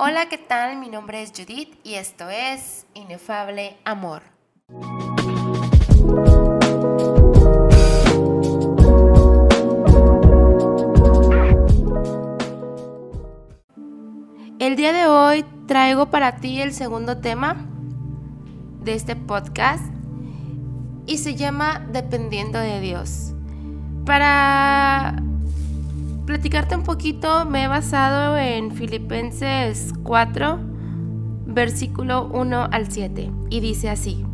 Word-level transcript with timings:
Hola, 0.00 0.28
¿qué 0.28 0.38
tal? 0.38 0.78
Mi 0.78 0.88
nombre 0.88 1.20
es 1.22 1.32
Judith 1.36 1.76
y 1.82 1.94
esto 1.94 2.30
es 2.30 2.86
Inefable 2.94 3.78
Amor. 3.84 4.22
El 14.60 14.76
día 14.76 14.92
de 14.92 15.08
hoy 15.08 15.44
traigo 15.66 16.06
para 16.10 16.36
ti 16.36 16.60
el 16.60 16.72
segundo 16.72 17.18
tema 17.18 17.56
de 18.84 18.94
este 18.94 19.16
podcast 19.16 19.82
y 21.06 21.18
se 21.18 21.34
llama 21.34 21.84
Dependiendo 21.90 22.60
de 22.60 22.78
Dios. 22.78 23.32
Para 24.06 25.24
platicarte 26.28 26.76
un 26.76 26.82
poquito, 26.82 27.46
me 27.46 27.64
he 27.64 27.68
basado 27.68 28.36
en 28.36 28.70
Filipenses 28.70 29.94
4, 30.02 30.58
versículo 31.46 32.26
1 32.26 32.68
al 32.70 32.92
7, 32.92 33.32
y 33.48 33.60
dice 33.60 33.88
así. 33.88 34.26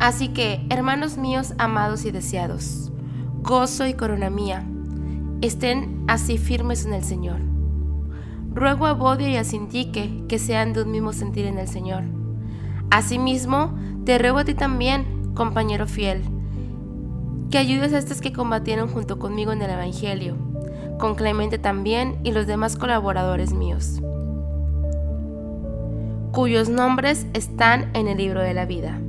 Así 0.00 0.30
que, 0.30 0.66
hermanos 0.70 1.18
míos 1.18 1.54
amados 1.58 2.04
y 2.04 2.10
deseados, 2.10 2.90
gozo 3.42 3.86
y 3.86 3.94
corona 3.94 4.28
mía, 4.28 4.66
estén 5.40 6.02
así 6.08 6.36
firmes 6.36 6.84
en 6.84 6.94
el 6.94 7.04
Señor. 7.04 7.38
Ruego 8.52 8.86
a 8.86 8.94
Bodio 8.94 9.28
y 9.28 9.36
a 9.36 9.44
Sintique 9.44 10.24
que 10.28 10.40
sean 10.40 10.72
de 10.72 10.82
un 10.82 10.90
mismo 10.90 11.12
sentir 11.12 11.46
en 11.46 11.58
el 11.58 11.68
Señor. 11.68 12.02
Asimismo, 12.90 13.78
te 14.04 14.18
ruego 14.18 14.38
a 14.38 14.44
ti 14.44 14.54
también, 14.54 15.32
compañero 15.36 15.86
fiel, 15.86 16.24
que 17.50 17.58
ayudes 17.58 17.94
a 17.94 17.98
estos 17.98 18.20
que 18.20 18.32
combatieron 18.32 18.88
junto 18.88 19.18
conmigo 19.18 19.52
en 19.52 19.62
el 19.62 19.70
Evangelio, 19.70 20.36
con 20.98 21.14
Clemente 21.14 21.58
también 21.58 22.18
y 22.22 22.32
los 22.32 22.46
demás 22.46 22.76
colaboradores 22.76 23.52
míos, 23.52 24.00
cuyos 26.32 26.68
nombres 26.68 27.26
están 27.32 27.90
en 27.94 28.06
el 28.06 28.18
libro 28.18 28.42
de 28.42 28.54
la 28.54 28.66
vida. 28.66 29.00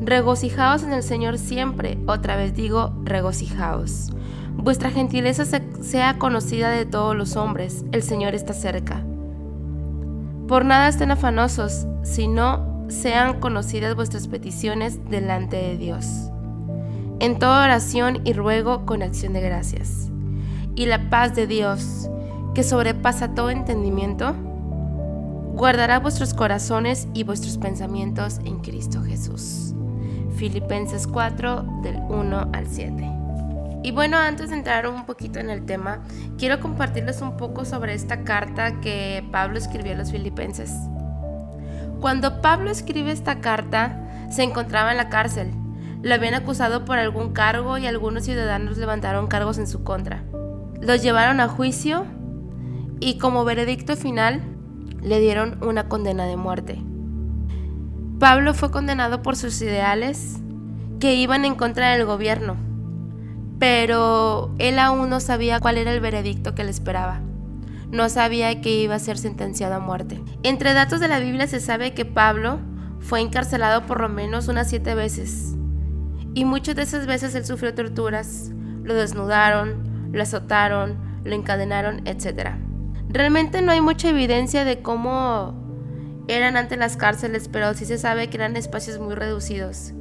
Regocijaos 0.00 0.82
en 0.82 0.92
el 0.92 1.02
Señor 1.02 1.36
siempre, 1.36 1.98
otra 2.06 2.36
vez 2.36 2.54
digo, 2.54 2.94
regocijaos. 3.04 4.10
Vuestra 4.56 4.90
gentileza 4.90 5.44
sea 5.44 6.18
conocida 6.18 6.70
de 6.70 6.86
todos 6.86 7.16
los 7.16 7.36
hombres, 7.36 7.84
el 7.92 8.02
Señor 8.02 8.34
está 8.34 8.52
cerca. 8.52 9.04
Por 10.46 10.64
nada 10.64 10.88
estén 10.88 11.10
afanosos, 11.10 11.86
sino 12.02 12.86
sean 12.88 13.40
conocidas 13.40 13.94
vuestras 13.94 14.26
peticiones 14.26 14.98
delante 15.08 15.56
de 15.56 15.76
Dios 15.76 16.29
en 17.20 17.38
toda 17.38 17.64
oración 17.64 18.22
y 18.24 18.32
ruego 18.32 18.86
con 18.86 19.02
acción 19.02 19.34
de 19.34 19.42
gracias. 19.42 20.10
Y 20.74 20.86
la 20.86 21.10
paz 21.10 21.34
de 21.34 21.46
Dios, 21.46 22.08
que 22.54 22.62
sobrepasa 22.64 23.34
todo 23.34 23.50
entendimiento, 23.50 24.34
guardará 25.54 25.98
vuestros 25.98 26.32
corazones 26.32 27.06
y 27.12 27.24
vuestros 27.24 27.58
pensamientos 27.58 28.40
en 28.44 28.60
Cristo 28.60 29.02
Jesús. 29.02 29.74
Filipenses 30.36 31.06
4 31.06 31.80
del 31.82 31.96
1 32.08 32.50
al 32.54 32.66
7. 32.66 33.10
Y 33.82 33.92
bueno, 33.92 34.16
antes 34.16 34.48
de 34.50 34.56
entrar 34.56 34.88
un 34.88 35.04
poquito 35.04 35.38
en 35.38 35.50
el 35.50 35.66
tema, 35.66 36.00
quiero 36.38 36.60
compartirles 36.60 37.20
un 37.20 37.36
poco 37.36 37.66
sobre 37.66 37.92
esta 37.92 38.24
carta 38.24 38.80
que 38.80 39.22
Pablo 39.30 39.58
escribió 39.58 39.92
a 39.92 39.96
los 39.96 40.10
filipenses. 40.10 40.72
Cuando 42.00 42.40
Pablo 42.40 42.70
escribe 42.70 43.12
esta 43.12 43.40
carta, 43.40 44.28
se 44.30 44.42
encontraba 44.42 44.92
en 44.92 44.96
la 44.96 45.10
cárcel 45.10 45.59
lo 46.02 46.14
habían 46.14 46.34
acusado 46.34 46.84
por 46.84 46.98
algún 46.98 47.32
cargo 47.32 47.78
y 47.78 47.86
algunos 47.86 48.24
ciudadanos 48.24 48.78
levantaron 48.78 49.26
cargos 49.26 49.58
en 49.58 49.66
su 49.66 49.84
contra. 49.84 50.24
Los 50.80 51.02
llevaron 51.02 51.40
a 51.40 51.48
juicio 51.48 52.06
y 53.00 53.18
como 53.18 53.44
veredicto 53.44 53.96
final 53.96 54.42
le 55.02 55.20
dieron 55.20 55.62
una 55.62 55.88
condena 55.88 56.24
de 56.24 56.36
muerte. 56.36 56.82
Pablo 58.18 58.54
fue 58.54 58.70
condenado 58.70 59.22
por 59.22 59.36
sus 59.36 59.60
ideales 59.62 60.38
que 61.00 61.14
iban 61.14 61.44
en 61.44 61.54
contra 61.54 61.92
del 61.92 62.04
gobierno, 62.04 62.56
pero 63.58 64.54
él 64.58 64.78
aún 64.78 65.08
no 65.08 65.20
sabía 65.20 65.60
cuál 65.60 65.78
era 65.78 65.92
el 65.92 66.00
veredicto 66.00 66.54
que 66.54 66.64
le 66.64 66.70
esperaba. 66.70 67.20
No 67.90 68.08
sabía 68.08 68.60
que 68.60 68.70
iba 68.82 68.94
a 68.94 69.00
ser 69.00 69.18
sentenciado 69.18 69.74
a 69.74 69.80
muerte. 69.80 70.22
Entre 70.42 70.74
datos 70.74 71.00
de 71.00 71.08
la 71.08 71.18
Biblia 71.18 71.46
se 71.46 71.60
sabe 71.60 71.92
que 71.92 72.04
Pablo 72.04 72.60
fue 73.00 73.20
encarcelado 73.20 73.86
por 73.86 74.00
lo 74.00 74.08
menos 74.08 74.48
unas 74.48 74.68
siete 74.68 74.94
veces 74.94 75.56
y 76.34 76.44
muchas 76.44 76.76
de 76.76 76.82
esas 76.82 77.06
veces 77.06 77.34
él 77.34 77.44
sufrió 77.44 77.74
torturas, 77.74 78.50
lo 78.82 78.94
desnudaron, 78.94 80.10
lo 80.12 80.22
azotaron, 80.22 80.98
lo 81.24 81.34
encadenaron, 81.34 82.06
etc. 82.06 82.50
Realmente 83.08 83.62
no 83.62 83.72
hay 83.72 83.80
mucha 83.80 84.10
evidencia 84.10 84.64
de 84.64 84.82
cómo 84.82 85.54
eran 86.28 86.56
ante 86.56 86.76
las 86.76 86.96
cárceles, 86.96 87.48
pero 87.48 87.74
sí 87.74 87.84
se 87.84 87.98
sabe 87.98 88.28
que 88.28 88.36
eran 88.36 88.56
espacios 88.56 89.00
muy 89.00 89.14
reducidos 89.14 89.92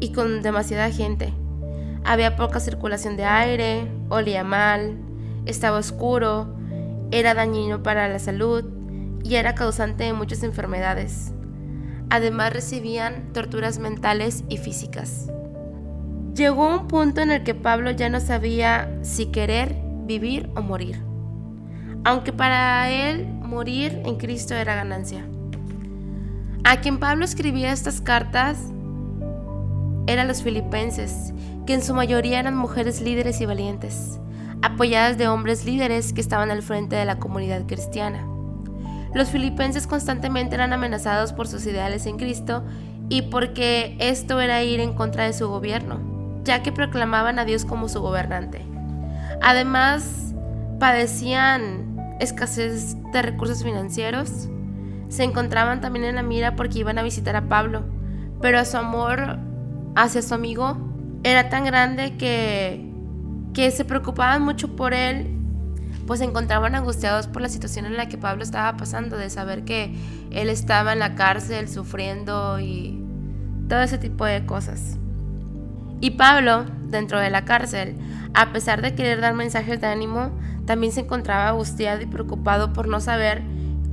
y 0.00 0.12
con 0.12 0.42
demasiada 0.42 0.90
gente. 0.90 1.32
Había 2.04 2.36
poca 2.36 2.60
circulación 2.60 3.16
de 3.16 3.24
aire, 3.24 3.90
olía 4.08 4.44
mal, 4.44 4.98
estaba 5.46 5.78
oscuro, 5.78 6.54
era 7.10 7.34
dañino 7.34 7.82
para 7.82 8.08
la 8.08 8.18
salud 8.18 8.64
y 9.22 9.36
era 9.36 9.54
causante 9.54 10.04
de 10.04 10.12
muchas 10.12 10.42
enfermedades. 10.42 11.32
Además 12.10 12.52
recibían 12.52 13.32
torturas 13.32 13.78
mentales 13.78 14.44
y 14.48 14.58
físicas. 14.58 15.30
Llegó 16.34 16.68
un 16.68 16.86
punto 16.86 17.20
en 17.20 17.32
el 17.32 17.42
que 17.42 17.56
Pablo 17.56 17.90
ya 17.90 18.08
no 18.08 18.20
sabía 18.20 18.88
si 19.02 19.26
querer 19.26 19.76
vivir 20.06 20.48
o 20.54 20.62
morir, 20.62 21.02
aunque 22.04 22.32
para 22.32 22.88
él 22.88 23.26
morir 23.26 24.00
en 24.04 24.16
Cristo 24.16 24.54
era 24.54 24.76
ganancia. 24.76 25.26
A 26.62 26.80
quien 26.80 26.98
Pablo 26.98 27.24
escribía 27.24 27.72
estas 27.72 28.00
cartas 28.00 28.58
eran 30.06 30.28
los 30.28 30.42
filipenses, 30.42 31.32
que 31.66 31.74
en 31.74 31.82
su 31.82 31.94
mayoría 31.94 32.38
eran 32.38 32.56
mujeres 32.56 33.00
líderes 33.00 33.40
y 33.40 33.46
valientes, 33.46 34.20
apoyadas 34.62 35.18
de 35.18 35.26
hombres 35.26 35.64
líderes 35.64 36.12
que 36.12 36.20
estaban 36.20 36.52
al 36.52 36.62
frente 36.62 36.94
de 36.94 37.06
la 37.06 37.18
comunidad 37.18 37.66
cristiana. 37.66 38.24
Los 39.14 39.30
filipenses 39.30 39.88
constantemente 39.88 40.54
eran 40.54 40.72
amenazados 40.72 41.32
por 41.32 41.48
sus 41.48 41.66
ideales 41.66 42.06
en 42.06 42.18
Cristo 42.18 42.62
y 43.08 43.22
porque 43.22 43.96
esto 43.98 44.40
era 44.40 44.62
ir 44.62 44.78
en 44.78 44.94
contra 44.94 45.24
de 45.24 45.32
su 45.32 45.48
gobierno 45.48 46.19
ya 46.44 46.62
que 46.62 46.72
proclamaban 46.72 47.38
a 47.38 47.44
Dios 47.44 47.64
como 47.64 47.88
su 47.88 48.00
gobernante. 48.00 48.64
Además, 49.42 50.34
padecían 50.78 52.16
escasez 52.20 52.96
de 53.12 53.22
recursos 53.22 53.62
financieros. 53.62 54.48
Se 55.08 55.24
encontraban 55.24 55.80
también 55.80 56.04
en 56.04 56.14
la 56.16 56.22
mira 56.22 56.56
porque 56.56 56.78
iban 56.78 56.98
a 56.98 57.02
visitar 57.02 57.34
a 57.36 57.48
Pablo, 57.48 57.84
pero 58.40 58.64
su 58.64 58.76
amor 58.76 59.38
hacia 59.96 60.22
su 60.22 60.34
amigo 60.34 60.76
era 61.24 61.48
tan 61.48 61.64
grande 61.64 62.16
que, 62.16 62.90
que 63.52 63.70
se 63.70 63.84
preocupaban 63.84 64.42
mucho 64.42 64.76
por 64.76 64.94
él, 64.94 65.36
pues 66.06 66.20
se 66.20 66.26
encontraban 66.26 66.74
angustiados 66.74 67.26
por 67.26 67.42
la 67.42 67.48
situación 67.48 67.86
en 67.86 67.96
la 67.96 68.08
que 68.08 68.18
Pablo 68.18 68.42
estaba 68.42 68.76
pasando, 68.76 69.16
de 69.16 69.30
saber 69.30 69.64
que 69.64 69.94
él 70.30 70.48
estaba 70.48 70.92
en 70.92 71.00
la 71.00 71.14
cárcel 71.14 71.68
sufriendo 71.68 72.60
y 72.60 73.02
todo 73.68 73.80
ese 73.80 73.98
tipo 73.98 74.24
de 74.24 74.46
cosas. 74.46 74.99
Y 76.00 76.12
Pablo, 76.12 76.64
dentro 76.88 77.20
de 77.20 77.30
la 77.30 77.44
cárcel, 77.44 77.96
a 78.34 78.52
pesar 78.52 78.82
de 78.82 78.94
querer 78.94 79.20
dar 79.20 79.34
mensajes 79.34 79.80
de 79.80 79.86
ánimo, 79.86 80.30
también 80.64 80.92
se 80.92 81.00
encontraba 81.00 81.50
angustiado 81.50 82.00
y 82.00 82.06
preocupado 82.06 82.72
por 82.72 82.88
no 82.88 83.00
saber 83.00 83.42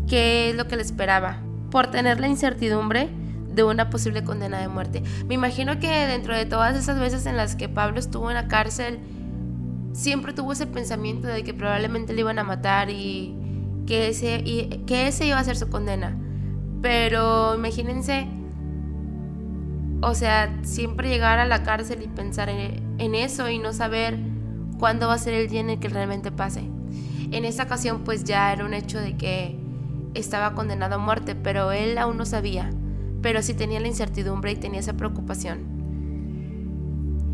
qué 0.08 0.50
es 0.50 0.56
lo 0.56 0.68
que 0.68 0.76
le 0.76 0.84
esperaba, 0.84 1.40
por 1.72 1.88
tener 1.88 2.20
la 2.20 2.28
incertidumbre 2.28 3.10
de 3.54 3.64
una 3.64 3.90
posible 3.90 4.24
condena 4.24 4.60
de 4.60 4.68
muerte. 4.68 5.04
Me 5.28 5.34
imagino 5.34 5.80
que 5.80 5.90
dentro 6.08 6.36
de 6.36 6.46
todas 6.46 6.78
esas 6.78 7.00
veces 7.00 7.26
en 7.26 7.36
las 7.36 7.56
que 7.56 7.68
Pablo 7.68 8.00
estuvo 8.00 8.30
en 8.30 8.36
la 8.36 8.48
cárcel, 8.48 9.00
siempre 9.94 10.34
tuvo 10.34 10.54
ese 10.54 10.68
pensamiento 10.68 11.28
de 11.28 11.44
que 11.44 11.54
probablemente 11.54 12.14
le 12.14 12.22
iban 12.22 12.38
a 12.40 12.44
matar 12.44 12.90
y 12.92 13.36
que 13.88 14.10
ese, 14.10 14.44
y 14.46 14.84
que 14.86 15.08
ese 15.08 15.26
iba 15.26 15.40
a 15.40 15.44
ser 15.44 15.58
su 15.58 15.70
condena. 15.70 16.16
Pero 16.82 17.56
imagínense 17.56 18.28
o 20.02 20.14
sea, 20.14 20.60
siempre 20.64 21.10
llegar 21.10 21.40
a 21.40 21.46
la 21.46 21.64
cárcel 21.64 22.04
y 22.04 22.08
pensar 22.08 22.50
en, 22.50 23.16
eso 23.16 23.50
y 23.50 23.58
no 23.58 23.74
saber 23.74 24.18
cuándo 24.80 25.08
va 25.08 25.16
a 25.16 25.18
ser 25.18 25.34
el 25.34 25.48
día 25.48 25.62
en 25.62 25.72
el 25.72 25.80
que 25.80 25.90
realmente 25.90 26.32
pase. 26.32 26.70
En 27.32 27.46
esta 27.46 27.64
ocasión 27.64 28.04
pues 28.04 28.24
ya 28.24 28.54
era 28.54 28.66
un 28.66 28.74
hecho 28.74 29.00
de 29.00 29.18
que 29.18 29.60
estaba 30.14 30.54
condenado 30.54 30.96
a 30.96 31.00
muerte, 31.00 31.36
pero 31.36 31.72
él 31.72 31.98
aún 31.98 32.18
no 32.18 32.26
sabía, 32.26 32.70
pero 33.22 33.42
sí 33.42 33.54
tenía 33.54 33.80
la 33.80 33.88
incertidumbre 33.88 34.52
y 34.52 34.56
tenía 34.56 34.80
esa 34.80 34.94
preocupación. 34.94 35.78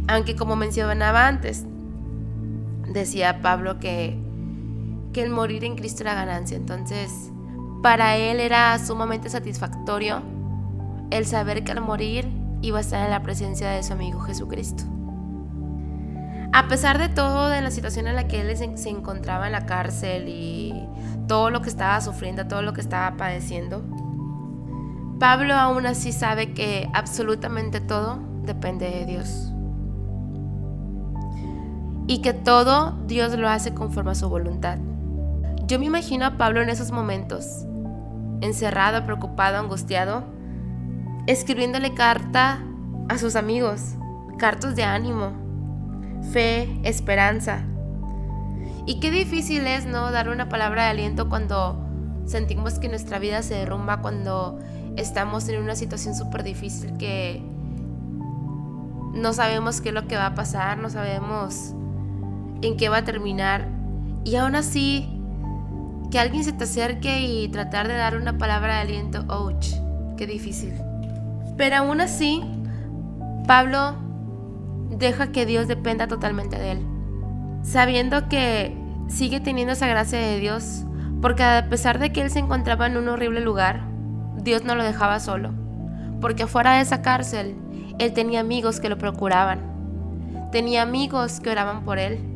Aunque 0.08 0.36
como 0.36 0.56
mencionaba 0.56 1.28
antes, 1.28 1.66
decía 2.94 3.42
Pablo 3.42 3.80
que, 3.80 4.18
que 5.12 5.22
el 5.22 5.30
morir 5.30 5.66
en 5.66 5.76
Cristo 5.76 6.04
era 6.04 6.14
ganancia, 6.14 6.58
entonces 6.58 7.30
para 7.82 8.16
él 8.16 8.40
era 8.40 8.80
sumamente 8.80 9.30
satisfactorio 9.30 10.22
el 11.12 11.26
saber 11.26 11.64
que 11.64 11.74
al 11.74 11.82
morir 11.82 12.43
iba 12.64 12.78
a 12.78 12.82
estar 12.82 13.04
en 13.04 13.12
la 13.12 13.22
presencia 13.22 13.70
de 13.70 13.84
su 13.84 13.94
amigo 13.94 14.22
Jesucristo. 14.22 14.86
A 16.54 16.68
pesar 16.70 16.98
de 16.98 17.10
todo, 17.10 17.50
de 17.50 17.62
la 17.62 17.72
situación 17.72 18.08
en 18.08 18.16
la 18.16 18.28
que 18.28 18.40
él 18.40 18.78
se 18.78 18.90
encontraba 18.90 19.48
en 19.48 19.52
la 19.52 19.66
cárcel 19.66 20.30
y 20.30 20.74
todo 21.28 21.50
lo 21.50 21.62
que 21.62 21.70
estaba 21.70 22.00
sufriendo, 22.00 22.48
todo 22.48 22.62
lo 22.62 22.74
que 22.74 22.82
estaba 22.82 23.18
padeciendo. 23.18 23.84
Pablo 25.20 25.56
aún 25.56 25.86
así 25.86 26.14
sabe 26.14 26.54
que 26.54 26.90
absolutamente 26.94 27.82
todo 27.82 28.20
depende 28.44 28.90
de 28.90 29.06
Dios. 29.06 29.52
Y 32.08 32.22
que 32.22 32.34
todo 32.34 32.98
Dios 33.08 33.38
lo 33.38 33.50
hace 33.50 33.74
conforme 33.74 34.12
a 34.12 34.16
su 34.16 34.30
voluntad. 34.30 34.78
Yo 35.66 35.80
me 35.80 35.86
imagino 35.86 36.26
a 36.26 36.38
Pablo 36.38 36.62
en 36.62 36.70
esos 36.70 36.92
momentos, 36.92 37.66
encerrado, 38.42 39.06
preocupado, 39.06 39.58
angustiado, 39.58 40.24
escribiéndole 41.28 41.94
carta 41.94 42.60
a 43.10 43.18
sus 43.18 43.36
amigos, 43.36 43.96
cartas 44.38 44.76
de 44.76 44.84
ánimo, 44.84 45.32
fe, 46.32 46.80
esperanza. 46.84 47.64
Y 48.86 49.00
qué 49.00 49.12
difícil 49.12 49.66
es, 49.68 49.86
¿no? 49.86 50.12
Dar 50.12 50.30
una 50.30 50.50
palabra 50.50 50.84
de 50.86 50.90
aliento 50.90 51.30
cuando 51.30 51.80
sentimos 52.26 52.80
que 52.80 52.90
nuestra 52.90 53.20
vida 53.20 53.42
se 53.42 53.56
derrumba, 53.56 54.02
cuando 54.02 54.60
estamos 54.98 55.48
en 55.48 55.62
una 55.62 55.76
situación 55.76 56.16
súper 56.16 56.44
difícil 56.44 56.98
que 56.98 57.42
no 59.14 59.32
sabemos 59.34 59.80
qué 59.80 59.90
es 59.90 59.96
lo 59.96 60.08
que 60.08 60.16
va 60.16 60.28
a 60.28 60.36
pasar, 60.36 60.78
no 60.78 60.90
sabemos 60.90 61.74
en 62.62 62.78
qué 62.78 62.90
va 62.90 62.98
a 62.98 63.04
terminar. 63.04 63.70
Y 64.26 64.36
aún 64.36 64.56
así, 64.56 65.10
que 66.12 66.20
alguien 66.20 66.44
se 66.44 66.52
te 66.52 66.66
acerque 66.66 67.22
y 67.22 67.48
tratar 67.50 67.88
de 67.88 67.96
dar 67.96 68.18
una 68.18 68.38
palabra 68.38 68.76
de 68.76 68.82
aliento, 68.82 69.26
ouch, 69.30 69.68
qué 70.18 70.28
difícil. 70.28 70.74
Pero 71.58 71.78
aún 71.78 72.02
así, 72.02 72.44
Pablo 73.48 73.96
deja 74.90 75.32
que 75.32 75.46
Dios 75.46 75.68
dependa 75.68 76.08
totalmente 76.08 76.58
de 76.58 76.72
él, 76.72 76.86
sabiendo 77.62 78.30
que 78.30 78.76
sigue 79.08 79.40
teniendo 79.40 79.74
esa 79.74 79.88
gracia 79.88 80.20
de 80.20 80.40
Dios, 80.40 80.86
porque 81.22 81.44
a 81.44 81.68
pesar 81.70 82.00
de 82.00 82.12
que 82.12 82.22
él 82.22 82.30
se 82.30 82.40
encontraba 82.40 82.88
en 82.88 82.98
un 82.98 83.08
horrible 83.08 83.42
lugar, 83.42 83.82
Dios 84.38 84.64
no 84.64 84.76
lo 84.76 84.84
dejaba 84.84 85.20
solo, 85.20 85.52
porque 86.22 86.44
afuera 86.44 86.76
de 86.76 86.82
esa 86.82 87.02
cárcel, 87.02 87.56
él 88.00 88.14
tenía 88.14 88.40
amigos 88.40 88.80
que 88.80 88.90
lo 88.90 88.98
procuraban, 88.98 89.62
tenía 90.52 90.82
amigos 90.82 91.40
que 91.40 91.50
oraban 91.50 91.84
por 91.84 92.00
él, 92.00 92.34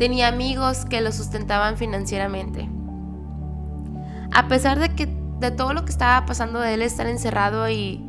Tenía 0.00 0.28
amigos 0.28 0.86
que 0.86 1.02
lo 1.02 1.12
sustentaban 1.12 1.76
financieramente. 1.76 2.70
A 4.32 4.48
pesar 4.48 4.78
de 4.78 4.88
que 4.94 5.06
de 5.40 5.50
todo 5.50 5.72
lo 5.72 5.84
que 5.84 5.90
estaba 5.90 6.26
pasando 6.26 6.60
de 6.60 6.74
él 6.74 6.82
estar 6.82 7.06
encerrado 7.06 7.68
y 7.68 8.04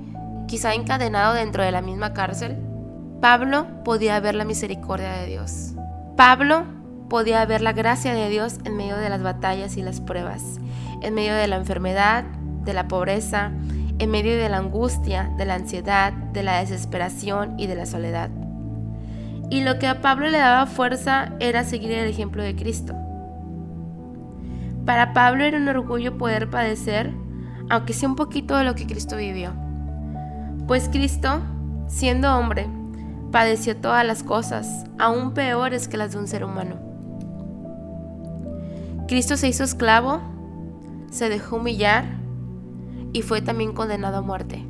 quizá 0.47 0.73
encadenado 0.73 1.33
dentro 1.33 1.63
de 1.63 1.71
la 1.71 1.81
misma 1.81 2.13
cárcel, 2.13 2.57
Pablo 3.21 3.67
podía 3.85 4.19
ver 4.19 4.35
la 4.35 4.45
misericordia 4.45 5.13
de 5.13 5.27
Dios. 5.27 5.73
Pablo 6.17 6.65
podía 7.09 7.45
ver 7.45 7.61
la 7.61 7.71
gracia 7.71 8.13
de 8.13 8.29
Dios 8.29 8.57
en 8.65 8.75
medio 8.75 8.97
de 8.97 9.09
las 9.09 9.23
batallas 9.23 9.77
y 9.77 9.81
las 9.81 10.01
pruebas, 10.01 10.59
en 11.01 11.13
medio 11.13 11.33
de 11.33 11.47
la 11.47 11.55
enfermedad, 11.55 12.25
de 12.63 12.73
la 12.73 12.87
pobreza, 12.87 13.51
en 13.99 14.09
medio 14.11 14.37
de 14.37 14.49
la 14.49 14.57
angustia, 14.57 15.31
de 15.37 15.45
la 15.45 15.55
ansiedad, 15.55 16.11
de 16.11 16.43
la 16.43 16.59
desesperación 16.59 17.59
y 17.59 17.67
de 17.67 17.75
la 17.75 17.85
soledad. 17.85 18.29
Y 19.49 19.61
lo 19.61 19.79
que 19.79 19.87
a 19.87 20.01
Pablo 20.01 20.29
le 20.29 20.37
daba 20.37 20.65
fuerza 20.65 21.33
era 21.39 21.63
seguir 21.63 21.91
el 21.91 22.09
ejemplo 22.09 22.43
de 22.43 22.55
Cristo. 22.55 22.95
Para 24.85 25.13
Pablo 25.13 25.43
era 25.43 25.57
un 25.57 25.67
orgullo 25.67 26.17
poder 26.17 26.49
padecer, 26.49 27.13
aunque 27.69 27.93
sea 27.93 28.09
un 28.09 28.15
poquito 28.15 28.57
de 28.57 28.63
lo 28.63 28.75
que 28.75 28.87
Cristo 28.87 29.15
vivió. 29.15 29.53
Pues 30.67 30.89
Cristo, 30.89 31.41
siendo 31.87 32.35
hombre, 32.35 32.67
padeció 33.31 33.77
todas 33.77 34.05
las 34.05 34.23
cosas, 34.23 34.85
aún 34.99 35.33
peores 35.33 35.87
que 35.87 35.97
las 35.97 36.11
de 36.11 36.19
un 36.19 36.27
ser 36.27 36.43
humano. 36.43 36.75
Cristo 39.07 39.37
se 39.37 39.47
hizo 39.47 39.63
esclavo, 39.63 40.21
se 41.11 41.29
dejó 41.29 41.57
humillar 41.57 42.05
y 43.13 43.21
fue 43.21 43.41
también 43.41 43.73
condenado 43.73 44.17
a 44.17 44.21
muerte, 44.21 44.65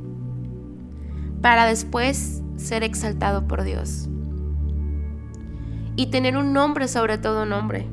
para 1.40 1.66
después 1.66 2.42
ser 2.56 2.82
exaltado 2.82 3.46
por 3.46 3.62
Dios 3.62 4.08
y 5.96 6.06
tener 6.06 6.36
un 6.36 6.52
nombre 6.52 6.88
sobre 6.88 7.18
todo 7.18 7.44
nombre. 7.44 7.86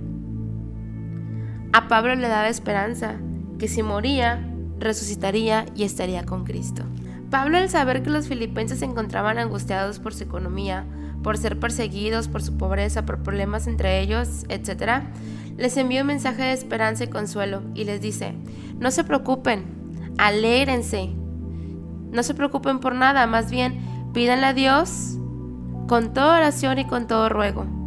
A 1.71 1.88
Pablo 1.88 2.16
le 2.16 2.27
daba 2.27 2.50
esperanza 2.50 3.16
que 3.60 3.68
si 3.68 3.83
moría, 3.83 4.44
resucitaría 4.80 5.66
y 5.75 5.83
estaría 5.83 6.25
con 6.25 6.44
Cristo. 6.44 6.83
Pablo 7.30 7.60
al 7.60 7.69
saber 7.69 8.01
que 8.01 8.10
los 8.10 8.27
filipenses 8.27 8.80
se 8.80 8.86
encontraban 8.86 9.38
angustiados 9.38 10.00
por 10.00 10.16
su 10.16 10.24
economía, 10.24 10.86
por 11.21 11.38
ser 11.38 11.60
perseguidos, 11.60 12.27
por 12.27 12.42
su 12.42 12.57
pobreza, 12.57 13.06
por 13.06 13.21
problemas 13.21 13.68
entre 13.68 14.00
ellos, 14.00 14.45
etc., 14.50 15.04
les 15.57 15.77
envió 15.77 16.01
un 16.01 16.07
mensaje 16.07 16.42
de 16.42 16.54
esperanza 16.54 17.04
y 17.04 17.07
consuelo 17.07 17.62
y 17.75 17.83
les 17.83 18.01
dice, 18.01 18.33
no 18.80 18.89
se 18.89 19.04
preocupen, 19.04 19.66
alégrense, 20.18 21.12
no 22.12 22.24
se 22.24 22.33
preocupen 22.33 22.80
por 22.80 22.95
nada, 22.95 23.27
más 23.27 23.51
bien 23.51 23.77
pídanle 24.13 24.48
a 24.48 24.54
Dios 24.54 25.18
con 25.88 26.13
toda 26.13 26.38
oración 26.38 26.80
y 26.80 26.88
con 26.88 27.06
todo 27.06 27.30
ruego 27.30 27.78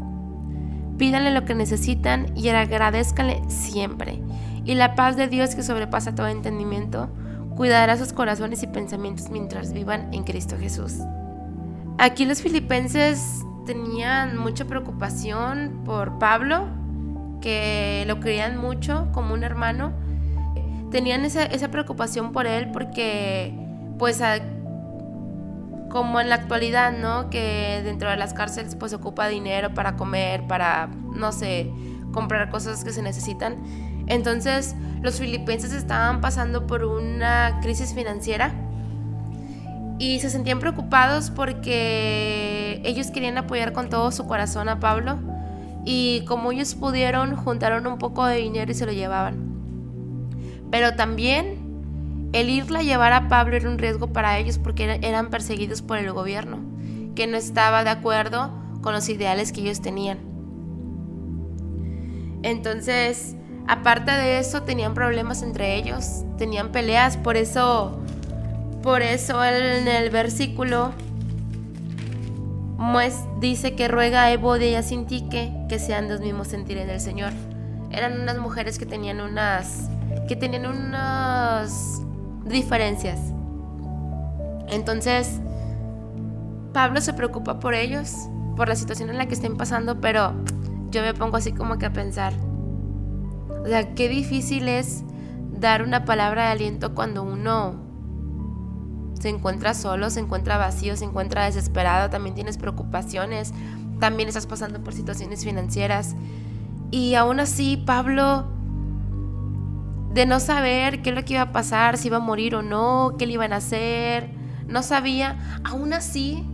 Pídanle 1.02 1.32
lo 1.32 1.44
que 1.44 1.56
necesitan 1.56 2.26
y 2.36 2.48
agradezcanle 2.50 3.42
siempre. 3.48 4.22
Y 4.64 4.76
la 4.76 4.94
paz 4.94 5.16
de 5.16 5.26
Dios 5.26 5.56
que 5.56 5.64
sobrepasa 5.64 6.14
todo 6.14 6.28
entendimiento 6.28 7.10
cuidará 7.56 7.96
sus 7.96 8.12
corazones 8.12 8.62
y 8.62 8.68
pensamientos 8.68 9.28
mientras 9.28 9.72
vivan 9.72 10.14
en 10.14 10.22
Cristo 10.22 10.56
Jesús. 10.60 10.98
Aquí 11.98 12.24
los 12.24 12.40
filipenses 12.40 13.40
tenían 13.66 14.36
mucha 14.36 14.64
preocupación 14.66 15.82
por 15.84 16.20
Pablo, 16.20 16.68
que 17.40 18.04
lo 18.06 18.20
querían 18.20 18.56
mucho 18.56 19.08
como 19.10 19.34
un 19.34 19.42
hermano. 19.42 19.92
Tenían 20.92 21.24
esa, 21.24 21.42
esa 21.42 21.68
preocupación 21.68 22.30
por 22.30 22.46
él 22.46 22.70
porque 22.70 23.52
pues 23.98 24.22
como 25.92 26.20
en 26.20 26.30
la 26.30 26.36
actualidad, 26.36 26.90
¿no? 26.90 27.28
Que 27.28 27.82
dentro 27.84 28.08
de 28.08 28.16
las 28.16 28.32
cárceles 28.32 28.74
pues 28.76 28.90
se 28.90 28.96
ocupa 28.96 29.28
dinero 29.28 29.74
para 29.74 29.94
comer, 29.94 30.46
para, 30.46 30.86
no 30.86 31.32
sé, 31.32 31.70
comprar 32.12 32.48
cosas 32.48 32.82
que 32.82 32.92
se 32.92 33.02
necesitan. 33.02 33.58
Entonces 34.06 34.74
los 35.02 35.20
filipenses 35.20 35.70
estaban 35.74 36.22
pasando 36.22 36.66
por 36.66 36.82
una 36.84 37.58
crisis 37.60 37.92
financiera 37.92 38.54
y 39.98 40.18
se 40.20 40.30
sentían 40.30 40.60
preocupados 40.60 41.30
porque 41.30 42.80
ellos 42.84 43.10
querían 43.10 43.36
apoyar 43.36 43.74
con 43.74 43.90
todo 43.90 44.12
su 44.12 44.26
corazón 44.26 44.70
a 44.70 44.80
Pablo 44.80 45.18
y 45.84 46.24
como 46.26 46.52
ellos 46.52 46.74
pudieron 46.74 47.36
juntaron 47.36 47.86
un 47.86 47.98
poco 47.98 48.24
de 48.24 48.36
dinero 48.38 48.72
y 48.72 48.74
se 48.74 48.86
lo 48.86 48.92
llevaban. 48.92 49.52
Pero 50.70 50.96
también 50.96 51.61
el 52.32 52.50
irla 52.50 52.82
llevar 52.82 53.12
a 53.12 53.28
Pablo 53.28 53.56
era 53.56 53.68
un 53.68 53.78
riesgo 53.78 54.08
para 54.08 54.38
ellos 54.38 54.58
porque 54.58 54.98
eran 55.02 55.30
perseguidos 55.30 55.82
por 55.82 55.98
el 55.98 56.12
gobierno, 56.12 56.58
que 57.14 57.26
no 57.26 57.36
estaba 57.36 57.84
de 57.84 57.90
acuerdo 57.90 58.50
con 58.80 58.94
los 58.94 59.08
ideales 59.08 59.52
que 59.52 59.60
ellos 59.60 59.80
tenían. 59.80 60.18
Entonces, 62.42 63.36
aparte 63.68 64.10
de 64.10 64.38
eso, 64.38 64.62
tenían 64.62 64.94
problemas 64.94 65.42
entre 65.42 65.76
ellos, 65.76 66.24
tenían 66.38 66.72
peleas, 66.72 67.16
por 67.16 67.36
eso, 67.36 68.00
por 68.82 69.02
eso 69.02 69.44
en 69.44 69.86
el 69.86 70.10
versículo 70.10 70.92
dice 73.40 73.74
que 73.74 73.88
ruega 73.88 74.24
a 74.24 74.32
Evodia 74.32 74.70
y 74.70 74.74
a 74.74 74.82
que 75.68 75.78
sean 75.78 76.08
los 76.08 76.20
mismos 76.20 76.48
sentir 76.48 76.78
en 76.78 76.90
el 76.90 77.00
Señor. 77.00 77.32
Eran 77.90 78.20
unas 78.20 78.38
mujeres 78.38 78.78
que 78.78 78.86
tenían 78.86 79.20
unas 79.20 79.88
que 80.28 80.36
tenían 80.36 80.66
unos 80.66 82.02
diferencias. 82.44 83.18
Entonces, 84.68 85.40
Pablo 86.72 87.00
se 87.00 87.12
preocupa 87.12 87.60
por 87.60 87.74
ellos, 87.74 88.28
por 88.56 88.68
la 88.68 88.76
situación 88.76 89.10
en 89.10 89.18
la 89.18 89.26
que 89.26 89.34
estén 89.34 89.56
pasando, 89.56 90.00
pero 90.00 90.32
yo 90.90 91.02
me 91.02 91.14
pongo 91.14 91.36
así 91.36 91.52
como 91.52 91.78
que 91.78 91.86
a 91.86 91.92
pensar, 91.92 92.32
o 93.62 93.66
sea, 93.66 93.94
qué 93.94 94.08
difícil 94.08 94.68
es 94.68 95.04
dar 95.58 95.82
una 95.82 96.04
palabra 96.04 96.46
de 96.46 96.50
aliento 96.52 96.94
cuando 96.94 97.22
uno 97.22 97.76
se 99.20 99.28
encuentra 99.28 99.74
solo, 99.74 100.10
se 100.10 100.20
encuentra 100.20 100.58
vacío, 100.58 100.96
se 100.96 101.04
encuentra 101.04 101.44
desesperado, 101.44 102.10
también 102.10 102.34
tienes 102.34 102.58
preocupaciones, 102.58 103.52
también 104.00 104.28
estás 104.28 104.46
pasando 104.46 104.82
por 104.82 104.94
situaciones 104.94 105.44
financieras. 105.44 106.16
Y 106.90 107.14
aún 107.14 107.38
así, 107.38 107.76
Pablo 107.76 108.46
de 110.14 110.26
no 110.26 110.40
saber 110.40 111.02
qué 111.02 111.10
es 111.10 111.16
lo 111.16 111.24
que 111.24 111.34
iba 111.34 111.42
a 111.42 111.52
pasar, 111.52 111.96
si 111.96 112.08
iba 112.08 112.18
a 112.18 112.20
morir 112.20 112.54
o 112.54 112.62
no, 112.62 113.14
qué 113.18 113.26
le 113.26 113.34
iban 113.34 113.52
a 113.52 113.56
hacer, 113.56 114.30
no 114.66 114.82
sabía, 114.82 115.60
aún 115.64 115.92
así, 115.92 116.46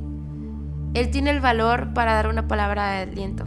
él 0.95 1.11
tiene 1.11 1.31
el 1.31 1.41
valor 1.41 1.93
para 1.93 2.15
dar 2.15 2.29
una 2.29 2.47
palabra 2.47 2.91
de 2.91 3.03
aliento. 3.03 3.45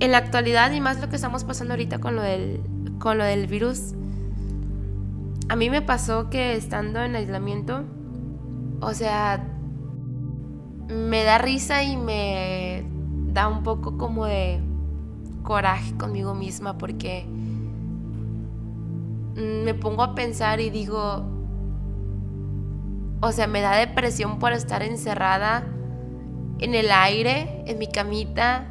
En 0.00 0.12
la 0.12 0.18
actualidad 0.18 0.72
y 0.72 0.80
más 0.80 1.00
lo 1.00 1.08
que 1.08 1.16
estamos 1.16 1.44
pasando 1.44 1.74
ahorita 1.74 1.98
con 1.98 2.16
lo 2.16 2.22
del, 2.22 2.62
con 2.98 3.18
lo 3.18 3.24
del 3.24 3.46
virus, 3.46 3.94
a 5.48 5.56
mí 5.56 5.68
me 5.68 5.82
pasó 5.82 6.30
que 6.30 6.56
estando 6.56 7.02
en 7.02 7.16
aislamiento, 7.16 7.84
o 8.80 8.94
sea, 8.94 9.46
me 10.88 11.22
da 11.24 11.38
risa 11.38 11.82
y 11.82 11.96
me 11.96 12.84
da 13.32 13.48
un 13.48 13.62
poco 13.62 13.98
como 13.98 14.24
de 14.24 14.60
coraje 15.42 15.94
conmigo 15.96 16.34
misma 16.34 16.78
porque 16.78 17.26
me 19.34 19.74
pongo 19.74 20.02
a 20.02 20.14
pensar 20.14 20.60
y 20.60 20.70
digo, 20.70 21.24
o 23.20 23.32
sea, 23.32 23.46
me 23.46 23.60
da 23.60 23.76
depresión 23.76 24.38
por 24.38 24.52
estar 24.52 24.82
encerrada 24.82 25.64
en 26.58 26.74
el 26.74 26.90
aire, 26.90 27.64
en 27.66 27.78
mi 27.78 27.86
camita, 27.86 28.70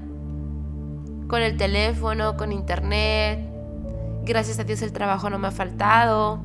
con 1.27 1.41
el 1.41 1.57
teléfono, 1.57 2.37
con 2.37 2.51
internet. 2.51 3.39
Gracias 4.23 4.59
a 4.59 4.63
Dios 4.63 4.81
el 4.81 4.93
trabajo 4.93 5.29
no 5.29 5.37
me 5.39 5.47
ha 5.47 5.51
faltado, 5.51 6.39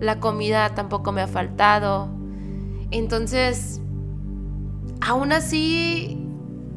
la 0.00 0.20
comida 0.20 0.74
tampoco 0.74 1.12
me 1.12 1.22
ha 1.22 1.26
faltado. 1.26 2.08
Entonces, 2.90 3.80
aún 5.00 5.32
así, 5.32 6.18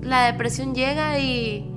la 0.01 0.25
depresión 0.25 0.73
llega 0.73 1.19
y, 1.19 1.70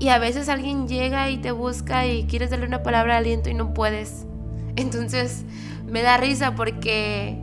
y 0.00 0.08
a 0.08 0.18
veces 0.18 0.48
alguien 0.48 0.88
llega 0.88 1.28
y 1.28 1.36
te 1.36 1.52
busca 1.52 2.06
y 2.06 2.24
quieres 2.24 2.48
darle 2.48 2.66
una 2.66 2.82
palabra 2.82 3.12
de 3.12 3.18
aliento 3.18 3.50
y 3.50 3.54
no 3.54 3.74
puedes. 3.74 4.26
Entonces, 4.76 5.44
me 5.86 6.00
da 6.00 6.16
risa 6.16 6.54
porque 6.54 7.38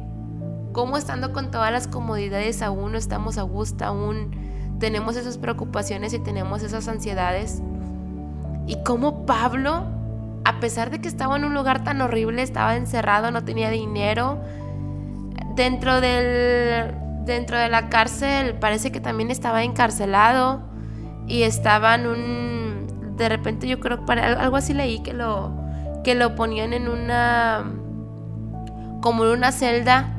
como 0.73 0.97
estando 0.97 1.33
con 1.33 1.51
todas 1.51 1.71
las 1.71 1.87
comodidades 1.87 2.63
aún 2.63 2.93
no 2.93 2.97
estamos 2.97 3.37
a 3.37 3.43
gusto, 3.43 3.85
aún 3.85 4.31
tenemos 4.79 5.15
esas 5.15 5.37
preocupaciones 5.37 6.13
y 6.13 6.19
tenemos 6.19 6.63
esas 6.63 6.87
ansiedades. 6.87 7.61
Y 8.65 8.81
como 8.83 9.27
Pablo, 9.27 9.85
a 10.43 10.59
pesar 10.59 10.89
de 10.89 10.99
que 10.99 11.07
estaba 11.07 11.37
en 11.37 11.45
un 11.45 11.53
lugar 11.53 11.83
tan 11.83 12.01
horrible, 12.01 12.41
estaba 12.41 12.75
encerrado, 12.75 13.29
no 13.29 13.43
tenía 13.43 13.69
dinero, 13.69 14.39
dentro 15.55 16.01
del 16.01 16.95
dentro 17.25 17.57
de 17.57 17.69
la 17.69 17.89
cárcel 17.89 18.55
parece 18.55 18.91
que 18.91 19.01
también 19.01 19.29
estaba 19.29 19.63
encarcelado 19.63 20.66
y 21.27 21.43
estaba 21.43 21.95
en 21.95 22.07
un 22.07 23.15
de 23.17 23.29
repente 23.29 23.67
yo 23.67 23.79
creo 23.79 24.05
para 24.05 24.39
algo 24.41 24.57
así 24.57 24.73
leí 24.73 24.99
que 24.99 25.13
lo 25.13 25.51
que 26.03 26.15
lo 26.15 26.35
ponían 26.35 26.73
en 26.73 26.87
una 26.87 27.65
como 29.01 29.25
en 29.25 29.31
una 29.31 29.51
celda 29.51 30.13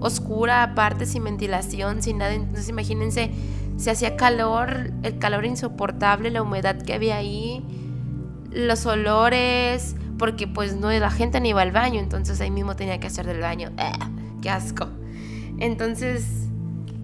oscura 0.00 0.62
aparte 0.62 1.06
sin 1.06 1.24
ventilación 1.24 2.02
sin 2.02 2.18
nada. 2.18 2.34
Entonces 2.34 2.68
imagínense 2.68 3.32
se 3.76 3.90
hacía 3.90 4.16
calor 4.16 4.92
el 5.02 5.18
calor 5.18 5.44
insoportable 5.44 6.30
la 6.30 6.42
humedad 6.42 6.80
que 6.82 6.94
había 6.94 7.16
ahí 7.16 7.64
los 8.50 8.86
olores 8.86 9.96
porque 10.18 10.46
pues 10.46 10.76
no 10.76 10.90
la 10.90 11.10
gente 11.10 11.40
ni 11.40 11.50
iba 11.50 11.62
al 11.62 11.72
baño 11.72 12.00
entonces 12.00 12.40
ahí 12.40 12.50
mismo 12.50 12.76
tenía 12.76 12.98
que 13.00 13.08
hacer 13.08 13.26
del 13.26 13.40
baño. 13.40 13.70
¡Ah! 13.76 14.10
qué 14.40 14.50
asco 14.50 14.88
entonces 15.58 16.48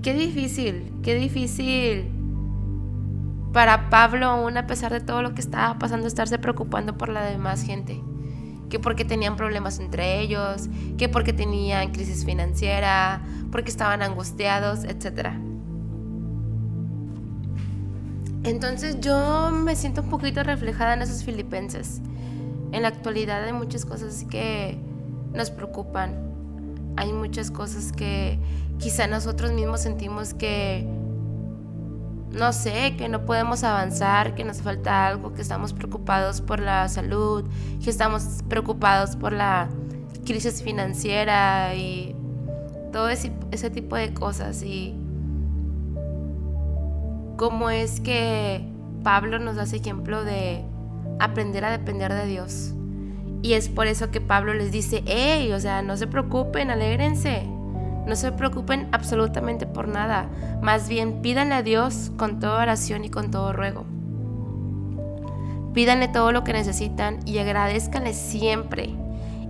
qué 0.03 0.15
difícil 0.15 0.93
qué 1.03 1.15
difícil 1.17 2.14
para 3.55 3.89
Pablo 3.89 4.27
aún 4.27 4.59
a 4.59 4.67
pesar 4.67 4.93
de 4.93 5.01
todo 5.01 5.23
lo 5.23 5.33
que 5.35 5.41
estaba 5.41 5.79
pasando 5.79 6.07
estarse 6.07 6.39
preocupando 6.39 6.99
por 6.99 7.09
la 7.09 7.25
demás 7.25 7.63
gente 7.63 8.03
que 8.69 8.81
porque 8.81 9.05
tenían 9.05 9.37
problemas 9.37 9.79
entre 9.79 10.21
ellos, 10.21 10.69
que 10.99 11.09
porque 11.09 11.33
tenían 11.33 11.93
crisis 11.93 12.25
financiera, 12.25 13.23
porque 13.53 13.71
estaban 13.71 14.03
angustiados, 14.03 14.83
etc. 14.83 15.29
Entonces 18.43 18.99
yo 19.01 19.53
me 19.53 19.77
siento 19.77 20.03
un 20.03 20.09
poquito 20.09 20.43
reflejada 20.43 20.95
en 20.95 21.03
esos 21.03 21.23
filipenses. 21.23 22.01
En 22.73 22.83
la 22.83 22.89
actualidad 22.89 23.45
hay 23.45 23.53
muchas 23.53 23.85
cosas 23.85 24.25
que 24.29 24.77
nos 25.33 25.53
preocupan. 25.53 26.33
Hay 26.97 27.13
muchas 27.13 27.53
cosas 27.53 27.93
que 27.93 28.41
quizá 28.79 29.07
nosotros 29.07 29.53
mismos 29.53 29.83
sentimos 29.83 30.35
que 30.35 30.85
no 32.35 32.53
sé, 32.53 32.97
que 32.97 33.09
no 33.09 33.25
podemos 33.25 33.65
avanzar, 33.65 34.35
que 34.35 34.45
nos 34.45 34.61
falta 34.63 35.07
algo, 35.07 35.35
que 35.35 35.43
estamos 35.43 35.73
preocupados 35.73 36.41
por 36.41 36.61
la 36.61 36.89
salud, 36.89 37.45
que 37.83 37.91
estamos 37.91 38.41
preocupados 38.49 39.17
por 39.17 39.33
la 39.33 39.69
crisis 40.25 40.63
financiera 40.63 41.75
y 41.75 42.15
todo 42.93 43.09
ese, 43.09 43.33
ese 43.51 43.71
tipo 43.71 43.97
de 43.97 44.15
cosas. 44.15 44.63
Y 44.63 44.95
cómo 47.37 47.71
es 47.71 48.01
que 48.01 48.65
Pablo 49.03 49.39
nos 49.39 49.57
da 49.57 49.65
ese 49.65 49.77
ejemplo 49.77 50.25
de 50.25 50.65
aprender 51.19 51.65
a 51.65 51.71
depender 51.71 52.13
de 52.13 52.27
Dios. 52.27 52.73
Y 53.43 53.53
es 53.53 53.69
por 53.69 53.87
eso 53.87 54.11
que 54.11 54.21
Pablo 54.21 54.55
les 54.55 54.73
dice, 54.73 55.03
hey, 55.07 55.53
o 55.53 55.61
sea, 55.61 55.83
no 55.83 55.97
se 55.97 56.07
preocupen, 56.07 56.71
alégrense. 56.71 57.47
No 58.07 58.17
se 58.17 58.33
preocupen 58.33 58.89
absolutamente 58.93 59.67
por 59.67 59.89
nada, 59.89 60.29
más 60.61 60.89
bien 60.89 61.23
pídanle 61.23 61.55
a 61.55 61.63
Dios 61.63 62.13
con 62.17 62.39
toda 62.39 62.61
oración 62.61 63.05
y 63.05 63.11
con 63.11 63.31
todo 63.31 63.53
ruego. 63.53 63.85
Pídanle 65.73 66.09
todo 66.09 66.31
lo 66.31 66.45
que 66.45 66.53
necesitan 66.53 67.21
y 67.25 67.39
agradezcanle 67.39 68.13
siempre. 68.13 68.91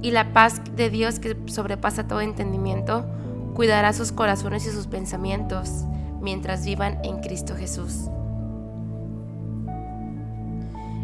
Y 0.00 0.10
la 0.10 0.32
paz 0.32 0.62
de 0.76 0.90
Dios 0.90 1.18
que 1.18 1.36
sobrepasa 1.46 2.06
todo 2.06 2.20
entendimiento 2.20 3.06
cuidará 3.54 3.92
sus 3.92 4.12
corazones 4.12 4.66
y 4.66 4.70
sus 4.70 4.86
pensamientos 4.86 5.84
mientras 6.20 6.64
vivan 6.64 6.98
en 7.04 7.20
Cristo 7.20 7.54
Jesús. 7.56 8.08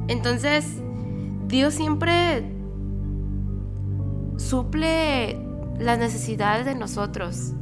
Entonces, 0.08 0.66
Dios 1.46 1.74
siempre 1.74 2.42
suple 4.38 5.38
las 5.80 5.98
necesidades 5.98 6.66
de 6.66 6.74
nosotros. 6.74 7.52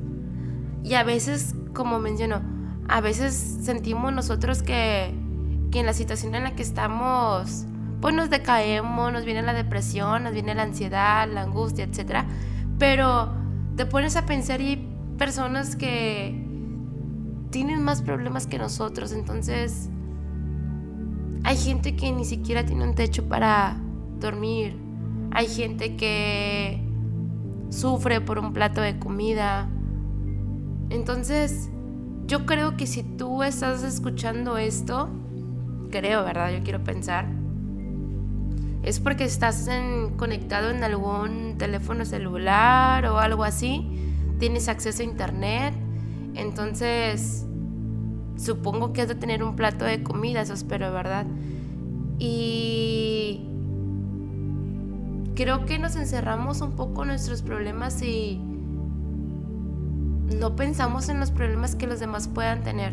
Y 0.83 0.95
a 0.95 1.05
veces, 1.05 1.55
como 1.73 1.99
menciono, 1.99 2.43
a 2.89 3.01
veces 3.01 3.35
sentimos 3.63 4.13
nosotros 4.13 4.63
que, 4.63 5.15
que 5.71 5.81
en 5.81 5.87
la 5.87 5.93
situación 5.93 6.35
en 6.35 6.45
la 6.45 6.55
que 6.55 6.63
estamos, 6.63 7.65
pues 8.01 8.15
nos 8.15 8.31
decaemos, 8.31 9.13
nos 9.13 9.25
viene 9.25 9.43
la 9.43 9.55
depresión, 9.55 10.25
nos 10.25 10.33
viene 10.33 10.55
la 10.55 10.63
ansiedad, 10.63 11.29
la 11.29 11.43
angustia, 11.43 11.85
etc. 11.85 12.25
Pero 12.79 13.33
te 13.77 13.87
pones 13.87 14.17
a 14.17 14.27
pensar 14.27 14.61
y 14.61 14.69
hay 14.69 14.89
personas 15.17 15.77
que 15.77 16.45
tienen 17.51 17.83
más 17.83 18.03
problemas 18.03 18.47
que 18.47 18.59
nosotros, 18.59 19.13
entonces 19.13 19.89
hay 21.45 21.57
gente 21.57 21.97
que 21.97 22.13
ni 22.13 22.25
siquiera 22.25 22.65
tiene 22.65 22.85
un 22.85 22.95
techo 22.95 23.27
para 23.29 23.81
dormir, 24.21 24.77
hay 25.31 25.47
gente 25.47 25.97
que 25.97 26.88
sufre 27.71 28.21
por 28.21 28.39
un 28.39 28.53
plato 28.53 28.81
de 28.81 28.99
comida. 28.99 29.69
Entonces, 30.91 31.71
yo 32.27 32.47
creo 32.47 32.77
que 32.77 32.87
si 32.87 33.03
tú 33.03 33.43
estás 33.43 33.83
escuchando 33.83 34.57
esto, 34.57 35.09
creo, 35.91 36.25
¿verdad? 36.25 36.53
Yo 36.53 36.63
quiero 36.63 36.83
pensar, 36.85 37.27
es 38.83 39.01
porque 39.01 39.25
estás 39.25 39.69
conectado 40.17 40.71
en 40.71 40.83
algún 40.85 41.57
teléfono 41.59 42.05
celular 42.05 43.05
o 43.07 43.19
algo 43.19 43.45
así, 43.45 44.15
tienes 44.39 44.69
acceso 44.69 45.03
a 45.03 45.05
internet, 45.05 45.75
entonces 46.35 47.47
supongo 48.37 48.93
que 48.93 49.03
has 49.03 49.09
de 49.09 49.15
tener 49.15 49.43
un 49.43 49.57
plato 49.57 49.85
de 49.85 50.03
comida, 50.03 50.43
eso 50.43 50.55
espero, 50.55 50.93
¿verdad? 50.93 51.27
Y 52.19 53.48
creo 55.39 55.67
que 55.67 55.79
nos 55.79 55.95
encerramos 55.95 56.63
un 56.63 56.73
poco 56.73 57.03
en 57.03 57.11
nuestros 57.11 57.43
problemas 57.43 58.03
y 58.03 58.41
no 60.37 60.57
pensamos 60.57 61.09
en 61.09 61.21
los 61.21 61.31
problemas 61.31 61.77
que 61.77 61.87
los 61.87 62.01
demás 62.01 62.27
puedan 62.27 62.65
tener. 62.65 62.93